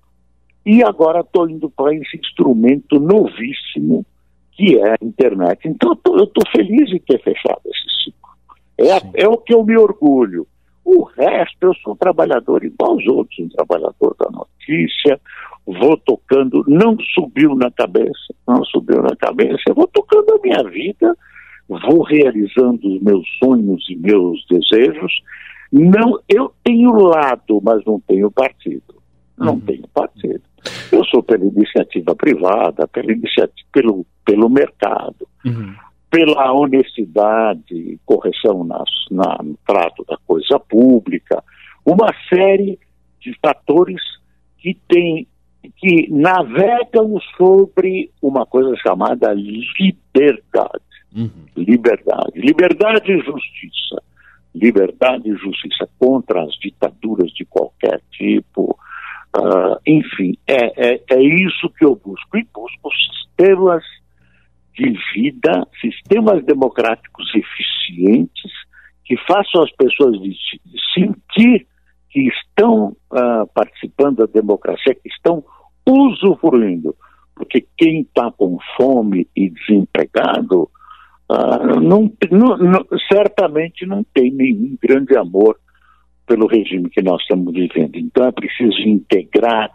e 0.66 0.84
agora 0.84 1.22
estou 1.22 1.50
indo 1.50 1.70
para 1.70 1.94
esse 1.94 2.18
instrumento 2.18 3.00
novíssimo 3.00 4.06
que 4.54 4.78
é 4.78 4.92
a 4.92 4.98
internet. 5.02 5.68
Então 5.68 5.98
eu 6.06 6.24
estou 6.24 6.44
feliz 6.52 6.90
de 6.90 7.00
ter 7.00 7.22
fechado 7.22 7.62
esse 7.66 8.06
ciclo. 8.06 8.30
É, 8.78 9.24
é 9.24 9.28
o 9.28 9.38
que 9.38 9.54
eu 9.54 9.64
me 9.64 9.78
orgulho. 9.78 10.48
O 10.84 11.04
resto, 11.04 11.58
eu 11.62 11.74
sou 11.76 11.94
um 11.94 11.98
trabalhador 11.98 12.64
igual 12.64 12.94
aos 12.94 13.06
outros, 13.08 13.38
um 13.40 13.50
trabalhador 13.50 14.16
da 14.18 14.30
notícia, 14.32 15.20
vou 15.68 15.98
tocando, 15.98 16.64
não 16.66 16.98
subiu 17.14 17.54
na 17.54 17.70
cabeça, 17.70 18.34
não 18.48 18.64
subiu 18.64 19.02
na 19.02 19.16
cabeça, 19.18 19.62
eu 19.68 19.76
vou 19.76 19.88
tocando 19.88 20.34
a 20.34 20.40
minha 20.42 20.64
vida, 20.64 21.14
vou 21.68 22.04
realizando 22.04 22.88
os 22.88 23.02
meus 23.02 23.28
sonhos 23.44 23.86
e 23.90 23.96
meus 23.98 24.46
desejos. 24.50 25.22
Não, 25.70 26.18
eu 26.30 26.54
tenho 26.64 26.94
lado, 26.94 27.62
mas 27.62 27.84
não 27.86 28.00
tenho 28.00 28.32
partido. 28.32 28.96
Não 29.38 29.56
uhum. 29.56 29.60
tenho 29.60 29.88
partido. 29.90 30.42
Eu 30.90 31.04
sou 31.06 31.22
pela 31.22 31.46
iniciativa 31.46 32.16
privada, 32.16 32.88
pela 32.88 33.12
iniciativa, 33.12 33.68
pelo, 33.74 34.06
pelo 34.26 34.50
mercado, 34.50 35.28
uhum. 35.46 35.74
pela 36.10 36.54
honestidade 36.54 38.00
correção 38.06 38.64
nas, 38.64 38.90
na, 39.12 39.38
no 39.44 39.58
trato 39.68 40.06
da 40.08 40.18
coisa 40.26 40.58
pública, 40.60 41.44
uma 41.86 42.12
série 42.30 42.80
de 43.20 43.38
fatores 43.42 44.02
que 44.58 44.78
tem 44.88 45.28
que 45.78 46.12
navegam 46.12 47.20
sobre 47.38 48.12
uma 48.22 48.46
coisa 48.46 48.76
chamada 48.78 49.34
liberdade. 49.34 50.84
Uhum. 51.16 51.46
Liberdade. 51.56 52.40
Liberdade 52.40 53.12
e 53.12 53.20
justiça. 53.20 54.02
Liberdade 54.54 55.30
e 55.30 55.36
justiça 55.36 55.88
contra 56.00 56.44
as 56.44 56.54
ditaduras 56.60 57.32
de 57.32 57.46
qualquer 57.46 58.02
tipo, 58.12 58.78
Uh, 59.36 59.78
enfim, 59.86 60.36
é, 60.48 60.94
é, 60.94 61.04
é 61.12 61.22
isso 61.22 61.70
que 61.78 61.86
eu 61.86 61.96
busco. 61.96 62.38
E 62.38 62.48
busco 62.52 62.90
sistemas 62.92 63.84
de 64.74 64.94
vida, 65.14 65.68
sistemas 65.80 66.44
democráticos 66.46 67.28
eficientes, 67.36 68.52
que 69.06 69.16
façam 69.28 69.64
as 69.64 69.72
pessoas 69.74 70.18
sentir 70.94 71.68
que 72.10 72.28
estão 72.28 72.96
uh, 73.12 73.48
participando 73.54 74.18
da 74.18 74.26
democracia, 74.26 74.96
que 74.96 75.10
estão 75.10 75.44
usufruindo. 75.86 76.96
Porque 77.36 77.66
quem 77.78 78.02
está 78.02 78.32
com 78.32 78.58
fome 78.76 79.28
e 79.36 79.50
desempregado, 79.50 80.70
uh, 81.30 81.80
não, 81.80 82.12
não, 82.32 82.58
não, 82.58 82.86
certamente 83.12 83.86
não 83.86 84.04
tem 84.14 84.32
nenhum 84.32 84.76
grande 84.82 85.16
amor 85.16 85.58
pelo 86.26 86.48
regime 86.48 86.90
que 86.90 87.02
nós 87.02 87.22
estamos 87.22 87.54
vivendo. 87.54 87.96
Então 87.96 88.26
é 88.26 88.32
preciso 88.32 88.80
integrar. 88.82 89.70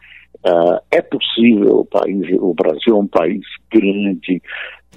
Uh, 0.44 0.80
é 0.90 1.00
possível 1.00 1.78
o 1.78 1.84
país, 1.84 2.26
o 2.40 2.52
Brasil 2.52 2.96
é 2.96 2.98
um 2.98 3.06
país 3.06 3.42
grande, 3.70 4.42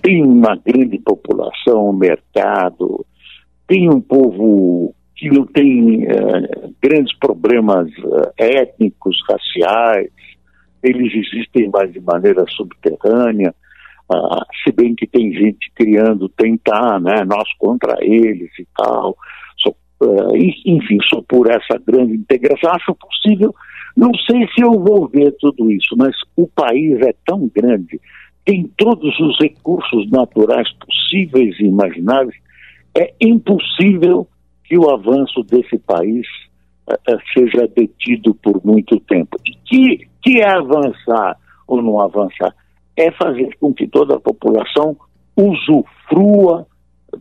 tem 0.02 0.24
uma 0.24 0.56
grande 0.56 0.98
população, 0.98 1.94
mercado, 1.94 3.06
tem 3.68 3.88
um 3.88 4.02
povo 4.02 4.95
que 5.16 5.30
não 5.30 5.46
tem 5.46 6.06
uh, 6.06 6.76
grandes 6.82 7.18
problemas 7.18 7.90
uh, 8.00 8.32
étnicos, 8.38 9.18
raciais, 9.30 10.10
eles 10.84 11.14
existem 11.14 11.70
mais 11.70 11.92
de 11.92 12.00
maneira 12.00 12.46
subterrânea, 12.48 13.54
se 14.64 14.72
bem 14.72 14.94
que 14.94 15.08
tem 15.08 15.34
gente 15.34 15.72
criando, 15.74 16.30
tentar, 16.30 17.00
né, 17.00 17.24
nós 17.26 17.52
contra 17.58 17.98
eles 18.02 18.52
e 18.60 18.68
tal. 18.78 19.18
Uh, 20.00 20.36
enfim, 20.66 20.98
sou 21.10 21.24
por 21.24 21.50
essa 21.50 21.80
grande 21.88 22.14
integração. 22.14 22.70
Acho 22.72 22.94
possível, 22.96 23.56
não 23.96 24.12
sei 24.30 24.46
se 24.54 24.62
eu 24.62 24.74
vou 24.74 25.08
ver 25.08 25.34
tudo 25.40 25.72
isso, 25.72 25.96
mas 25.98 26.14
o 26.36 26.48
país 26.48 27.00
é 27.02 27.14
tão 27.26 27.50
grande, 27.56 28.00
tem 28.44 28.70
todos 28.78 29.18
os 29.20 29.40
recursos 29.40 30.10
naturais 30.12 30.68
possíveis 30.74 31.58
e 31.60 31.64
imagináveis, 31.64 32.36
é 32.94 33.14
impossível 33.22 34.28
que 34.68 34.78
o 34.78 34.90
avanço 34.90 35.44
desse 35.44 35.78
país 35.80 36.26
uh, 36.90 37.18
seja 37.34 37.68
detido 37.76 38.34
por 38.36 38.64
muito 38.66 39.00
tempo. 39.02 39.38
E 39.46 39.56
que, 39.66 40.08
que 40.22 40.40
é 40.42 40.50
avançar 40.50 41.38
ou 41.68 41.82
não 41.82 42.00
avançar? 42.00 42.54
É 42.98 43.12
fazer 43.12 43.50
com 43.60 43.74
que 43.74 43.88
toda 43.88 44.16
a 44.16 44.20
população 44.20 44.96
usufrua 45.36 46.66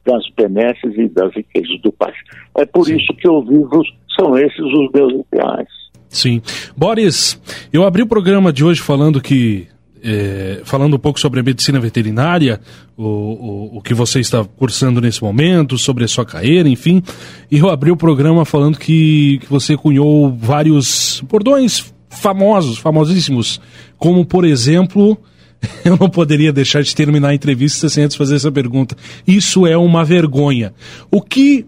das 0.05 0.29
benesses 0.37 0.97
e 0.97 1.09
das 1.09 1.33
riquezas 1.35 1.81
do 1.83 1.93
país. 1.93 2.17
É 2.57 2.65
por 2.65 2.87
Sim. 2.87 2.97
isso 2.97 3.13
que 3.15 3.29
eu 3.29 3.43
vivo, 3.43 3.83
são 4.19 4.37
esses 4.37 4.59
os 4.59 4.91
meus 4.93 5.13
ideais. 5.13 5.69
Sim. 6.09 6.41
Boris, 6.77 7.41
eu 7.73 7.85
abri 7.85 8.03
o 8.03 8.07
programa 8.07 8.53
de 8.53 8.65
hoje 8.65 8.81
falando 8.81 9.21
que 9.21 9.67
é, 10.05 10.61
falando 10.65 10.97
um 10.97 10.99
pouco 10.99 11.19
sobre 11.19 11.41
a 11.41 11.43
medicina 11.43 11.81
veterinária, 11.81 12.61
o, 12.97 13.05
o, 13.05 13.79
o, 13.79 13.83
que 13.83 13.95
você 13.95 14.21
está 14.21 14.45
cursando 14.45 15.01
nesse 15.01 15.23
momento, 15.23 15.79
sobre 15.79 16.05
a 16.05 16.09
sua 16.09 16.27
carreira, 16.27 16.69
enfim. 16.69 17.03
E 17.51 17.59
eu 17.59 17.71
abri 17.71 17.91
o 17.91 17.97
programa 17.97 18.45
falando 18.45 18.79
que, 18.79 19.39
que 19.39 19.47
você 19.49 19.77
cunhou 19.77 20.31
vários 20.31 21.23
bordões 21.23 21.93
famosos, 22.11 22.79
famosíssimos, 22.79 23.61
como, 23.97 24.27
por 24.27 24.45
exemplo, 24.45 25.17
eu 25.85 25.97
não 25.97 26.11
poderia 26.11 26.53
deixar 26.53 26.83
de 26.83 26.95
terminar 26.95 27.29
a 27.29 27.35
entrevista 27.35 27.89
sem 27.89 28.05
antes 28.05 28.17
fazer 28.17 28.37
essa 28.37 28.53
pergunta. 28.53 28.95
Isso 29.27 29.67
é 29.67 29.77
uma 29.77 30.05
vergonha. 30.05 30.75
O 31.11 31.23
que, 31.23 31.67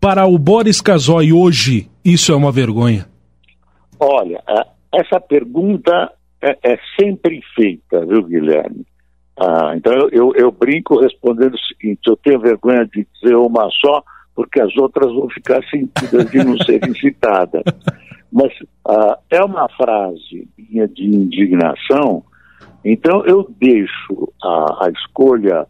para 0.00 0.26
o 0.26 0.36
Boris 0.36 0.80
Casoy 0.80 1.32
hoje, 1.32 1.88
isso 2.04 2.32
é 2.32 2.36
uma 2.36 2.50
vergonha? 2.50 3.06
Olha, 4.00 4.42
essa 4.92 5.20
pergunta 5.20 6.12
é, 6.42 6.58
é 6.62 6.78
sempre 6.98 7.40
feita, 7.54 8.04
viu, 8.06 8.22
Guilherme? 8.22 8.86
Ah, 9.40 9.72
então 9.76 9.92
eu, 9.92 10.10
eu, 10.10 10.32
eu, 10.34 10.52
brinco 10.52 11.00
respondendo 11.00 11.54
o 11.54 11.58
seguinte: 11.58 12.00
eu 12.06 12.16
tenho 12.16 12.40
vergonha 12.40 12.84
de 12.86 13.06
dizer 13.14 13.36
uma 13.36 13.68
só, 13.80 14.02
porque 14.34 14.60
as 14.60 14.76
outras 14.76 15.12
vão 15.12 15.28
ficar 15.30 15.62
sentidas 15.70 16.30
de 16.30 16.38
não 16.38 16.56
serem 16.58 16.92
citadas. 16.94 17.62
Mas 18.32 18.52
ah, 18.86 19.18
é 19.30 19.42
uma 19.42 19.68
frase 19.70 20.48
minha 20.58 20.88
de 20.88 21.04
indignação, 21.04 22.24
então 22.84 23.24
eu 23.24 23.48
deixo 23.60 24.32
a, 24.42 24.86
a 24.86 24.90
escolha 24.90 25.66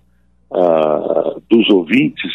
ah, 0.51 1.37
dos 1.49 1.69
ouvintes 1.71 2.33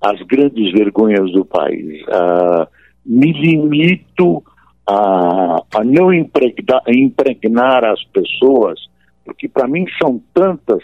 as 0.00 0.20
grandes 0.22 0.72
vergonhas 0.72 1.30
do 1.32 1.44
país. 1.44 2.02
Ah, 2.08 2.66
me 3.04 3.32
limito 3.32 4.42
a, 4.90 5.62
a 5.72 5.84
não 5.84 6.12
impregnar, 6.12 6.82
impregnar 6.88 7.84
as 7.84 8.02
pessoas, 8.06 8.80
porque 9.24 9.48
para 9.48 9.68
mim 9.68 9.84
são 10.02 10.20
tantas 10.34 10.82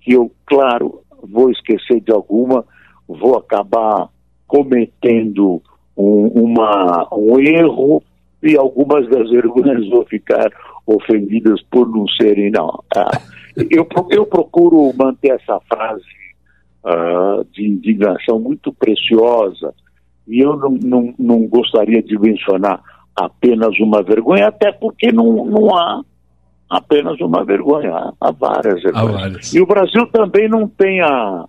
que 0.00 0.12
eu, 0.12 0.30
claro, 0.46 1.00
vou 1.28 1.50
esquecer 1.50 2.00
de 2.00 2.12
alguma, 2.12 2.64
vou 3.08 3.36
acabar 3.36 4.08
cometendo 4.46 5.60
um, 5.96 6.26
uma, 6.28 7.08
um 7.12 7.40
erro 7.40 8.02
e 8.40 8.56
algumas 8.56 9.08
das 9.08 9.28
vergonhas 9.28 9.88
vão 9.88 10.04
ficar 10.04 10.50
ofendidas 10.86 11.60
por 11.70 11.88
não 11.88 12.06
serem, 12.08 12.50
não. 12.52 12.82
Ah, 12.96 13.10
eu, 13.68 13.86
eu 14.10 14.26
procuro 14.26 14.92
manter 14.96 15.32
essa 15.32 15.60
frase 15.68 16.04
uh, 16.84 17.44
de 17.52 17.66
indignação 17.66 18.38
muito 18.38 18.72
preciosa 18.72 19.74
e 20.28 20.38
eu 20.38 20.56
não, 20.56 20.70
não, 20.70 21.14
não 21.18 21.46
gostaria 21.48 22.00
de 22.00 22.18
mencionar 22.18 22.80
apenas 23.24 23.78
uma 23.78 24.02
vergonha, 24.02 24.48
até 24.48 24.72
porque 24.72 25.12
não, 25.12 25.44
não 25.44 25.76
há 25.76 26.02
apenas 26.68 27.20
uma 27.20 27.44
vergonha, 27.44 28.12
há 28.20 28.30
várias 28.30 28.82
vergonhas. 28.82 29.14
Há 29.14 29.18
várias. 29.20 29.54
E 29.54 29.60
o 29.60 29.66
Brasil 29.66 30.06
também 30.06 30.48
não 30.48 30.68
tem 30.68 31.00
a 31.00 31.46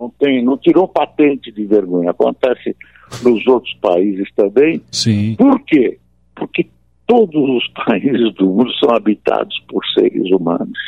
não 0.00 0.10
tem, 0.18 0.42
não 0.42 0.56
tirou 0.56 0.88
patente 0.88 1.52
de 1.52 1.66
vergonha. 1.66 2.10
Acontece 2.10 2.74
nos 3.22 3.46
outros 3.46 3.74
países 3.82 4.26
também. 4.34 4.80
Sim. 4.90 5.34
Por 5.36 5.60
quê? 5.64 5.98
Porque 6.34 6.66
todos 7.06 7.34
os 7.34 7.68
países 7.84 8.34
do 8.34 8.46
mundo 8.46 8.72
são 8.74 8.94
habitados 8.94 9.54
por 9.68 9.84
seres 9.94 10.30
humanos. 10.30 10.78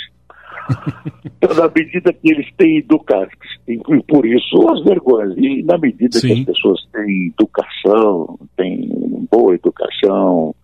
Então, 1.25 1.55
na 1.57 1.70
medida 1.75 2.12
que 2.12 2.31
eles 2.31 2.46
têm 2.57 2.79
educação, 2.79 3.29
e 3.68 3.79
por 3.79 4.27
isso 4.27 4.68
as 4.70 4.83
vergonhas, 4.85 5.35
e 5.37 5.62
na 5.62 5.79
medida 5.79 6.18
Sim. 6.18 6.29
que 6.29 6.40
as 6.40 6.46
pessoas 6.46 6.87
têm 6.92 7.27
educação, 7.29 8.38
têm 8.57 9.27
boa 9.31 9.55
educação, 9.55 10.55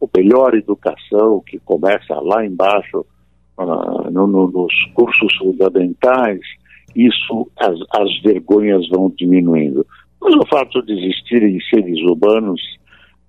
ou 0.00 0.10
melhor 0.16 0.54
educação, 0.54 1.42
que 1.46 1.58
começa 1.60 2.14
lá 2.20 2.44
embaixo, 2.44 3.04
uh, 3.58 4.10
no, 4.10 4.26
no, 4.26 4.50
nos 4.50 4.72
cursos 4.94 5.36
fundamentais, 5.36 6.40
isso, 6.94 7.48
as, 7.58 7.78
as 7.92 8.22
vergonhas 8.22 8.88
vão 8.88 9.12
diminuindo. 9.16 9.86
Mas 10.20 10.34
o 10.34 10.46
fato 10.48 10.82
de 10.82 10.92
existirem 10.92 11.58
seres 11.72 11.98
humanos 12.00 12.60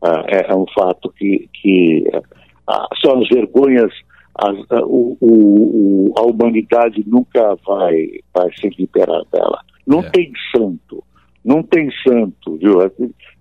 uh, 0.01 0.23
é, 0.27 0.51
é, 0.51 0.55
um 0.55 0.65
fato 0.73 1.11
que, 1.17 1.47
que 1.53 2.03
uh, 2.13 2.95
são 3.03 3.21
as 3.21 3.29
vergonhas, 3.29 3.91
as, 4.35 4.55
o, 4.83 5.17
o, 5.19 6.13
a 6.17 6.21
humanidade 6.23 7.03
nunca 7.05 7.55
vai, 7.65 8.07
vai 8.33 8.49
se 8.55 8.69
liberar 8.77 9.21
dela. 9.31 9.59
Não 9.85 9.99
é. 9.99 10.09
tem 10.09 10.31
santo, 10.55 11.03
não 11.43 11.63
tem 11.63 11.89
santo, 12.07 12.57
viu? 12.57 12.79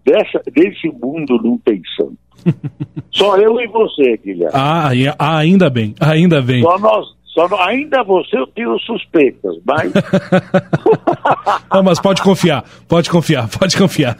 Dessa, 0.04 0.42
desse 0.52 0.88
mundo 0.88 1.40
não 1.42 1.58
tem 1.58 1.80
santo. 1.96 2.18
Só 3.12 3.36
eu 3.36 3.60
e 3.60 3.66
você, 3.68 4.16
Guilherme. 4.16 4.54
Ah, 4.54 4.90
ainda 5.18 5.68
bem, 5.68 5.94
ainda 6.00 6.40
bem. 6.40 6.62
Só 6.62 6.78
nós, 6.78 7.06
só 7.32 7.48
ainda 7.60 8.02
você 8.02 8.36
eu 8.36 8.46
tenho 8.48 8.76
suspeitas, 8.80 9.54
mas. 9.64 9.92
Não, 11.72 11.82
mas 11.82 12.00
pode 12.00 12.22
confiar, 12.22 12.64
pode 12.88 13.08
confiar, 13.08 13.48
pode 13.48 13.76
confiar. 13.76 14.16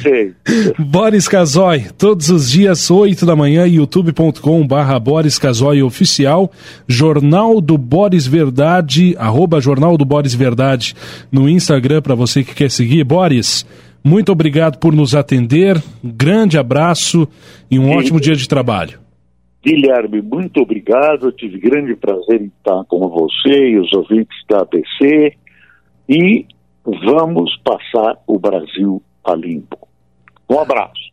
Sei. 0.00 0.32
Boris 0.78 1.26
Casoy, 1.26 1.86
todos 1.98 2.30
os 2.30 2.50
dias, 2.50 2.88
8 2.88 3.26
da 3.26 3.34
manhã, 3.34 3.66
youtube.com/barra 3.66 4.98
Boris 5.00 5.38
Casoy 5.38 5.82
Oficial, 5.82 6.52
Jornal 6.86 7.60
do 7.60 7.76
Boris 7.76 8.26
Verdade, 8.26 9.16
arroba 9.18 9.60
Jornal 9.60 9.98
do 9.98 10.04
Boris 10.04 10.34
Verdade 10.34 10.94
no 11.32 11.48
Instagram 11.48 12.00
para 12.00 12.14
você 12.14 12.44
que 12.44 12.54
quer 12.54 12.70
seguir. 12.70 13.02
Boris, 13.02 13.66
muito 14.04 14.30
obrigado 14.30 14.78
por 14.78 14.94
nos 14.94 15.16
atender. 15.16 15.82
Um 16.02 16.12
grande 16.12 16.58
abraço 16.58 17.26
e 17.68 17.76
um 17.76 17.90
ótimo 17.90 18.20
dia 18.20 18.36
de 18.36 18.48
trabalho. 18.48 19.03
Guilherme, 19.64 20.20
muito 20.20 20.60
obrigado. 20.60 21.26
Eu 21.26 21.32
tive 21.32 21.58
grande 21.58 21.96
prazer 21.96 22.42
em 22.42 22.46
estar 22.46 22.84
com 22.84 23.08
você 23.08 23.70
e 23.70 23.78
os 23.78 23.92
ouvintes 23.94 24.36
da 24.48 24.60
ABC. 24.60 25.36
E 26.08 26.46
vamos 26.84 27.56
passar 27.64 28.18
o 28.26 28.38
Brasil 28.38 29.02
a 29.24 29.34
limpo. 29.34 29.88
Um 30.50 30.60
abraço. 30.60 31.03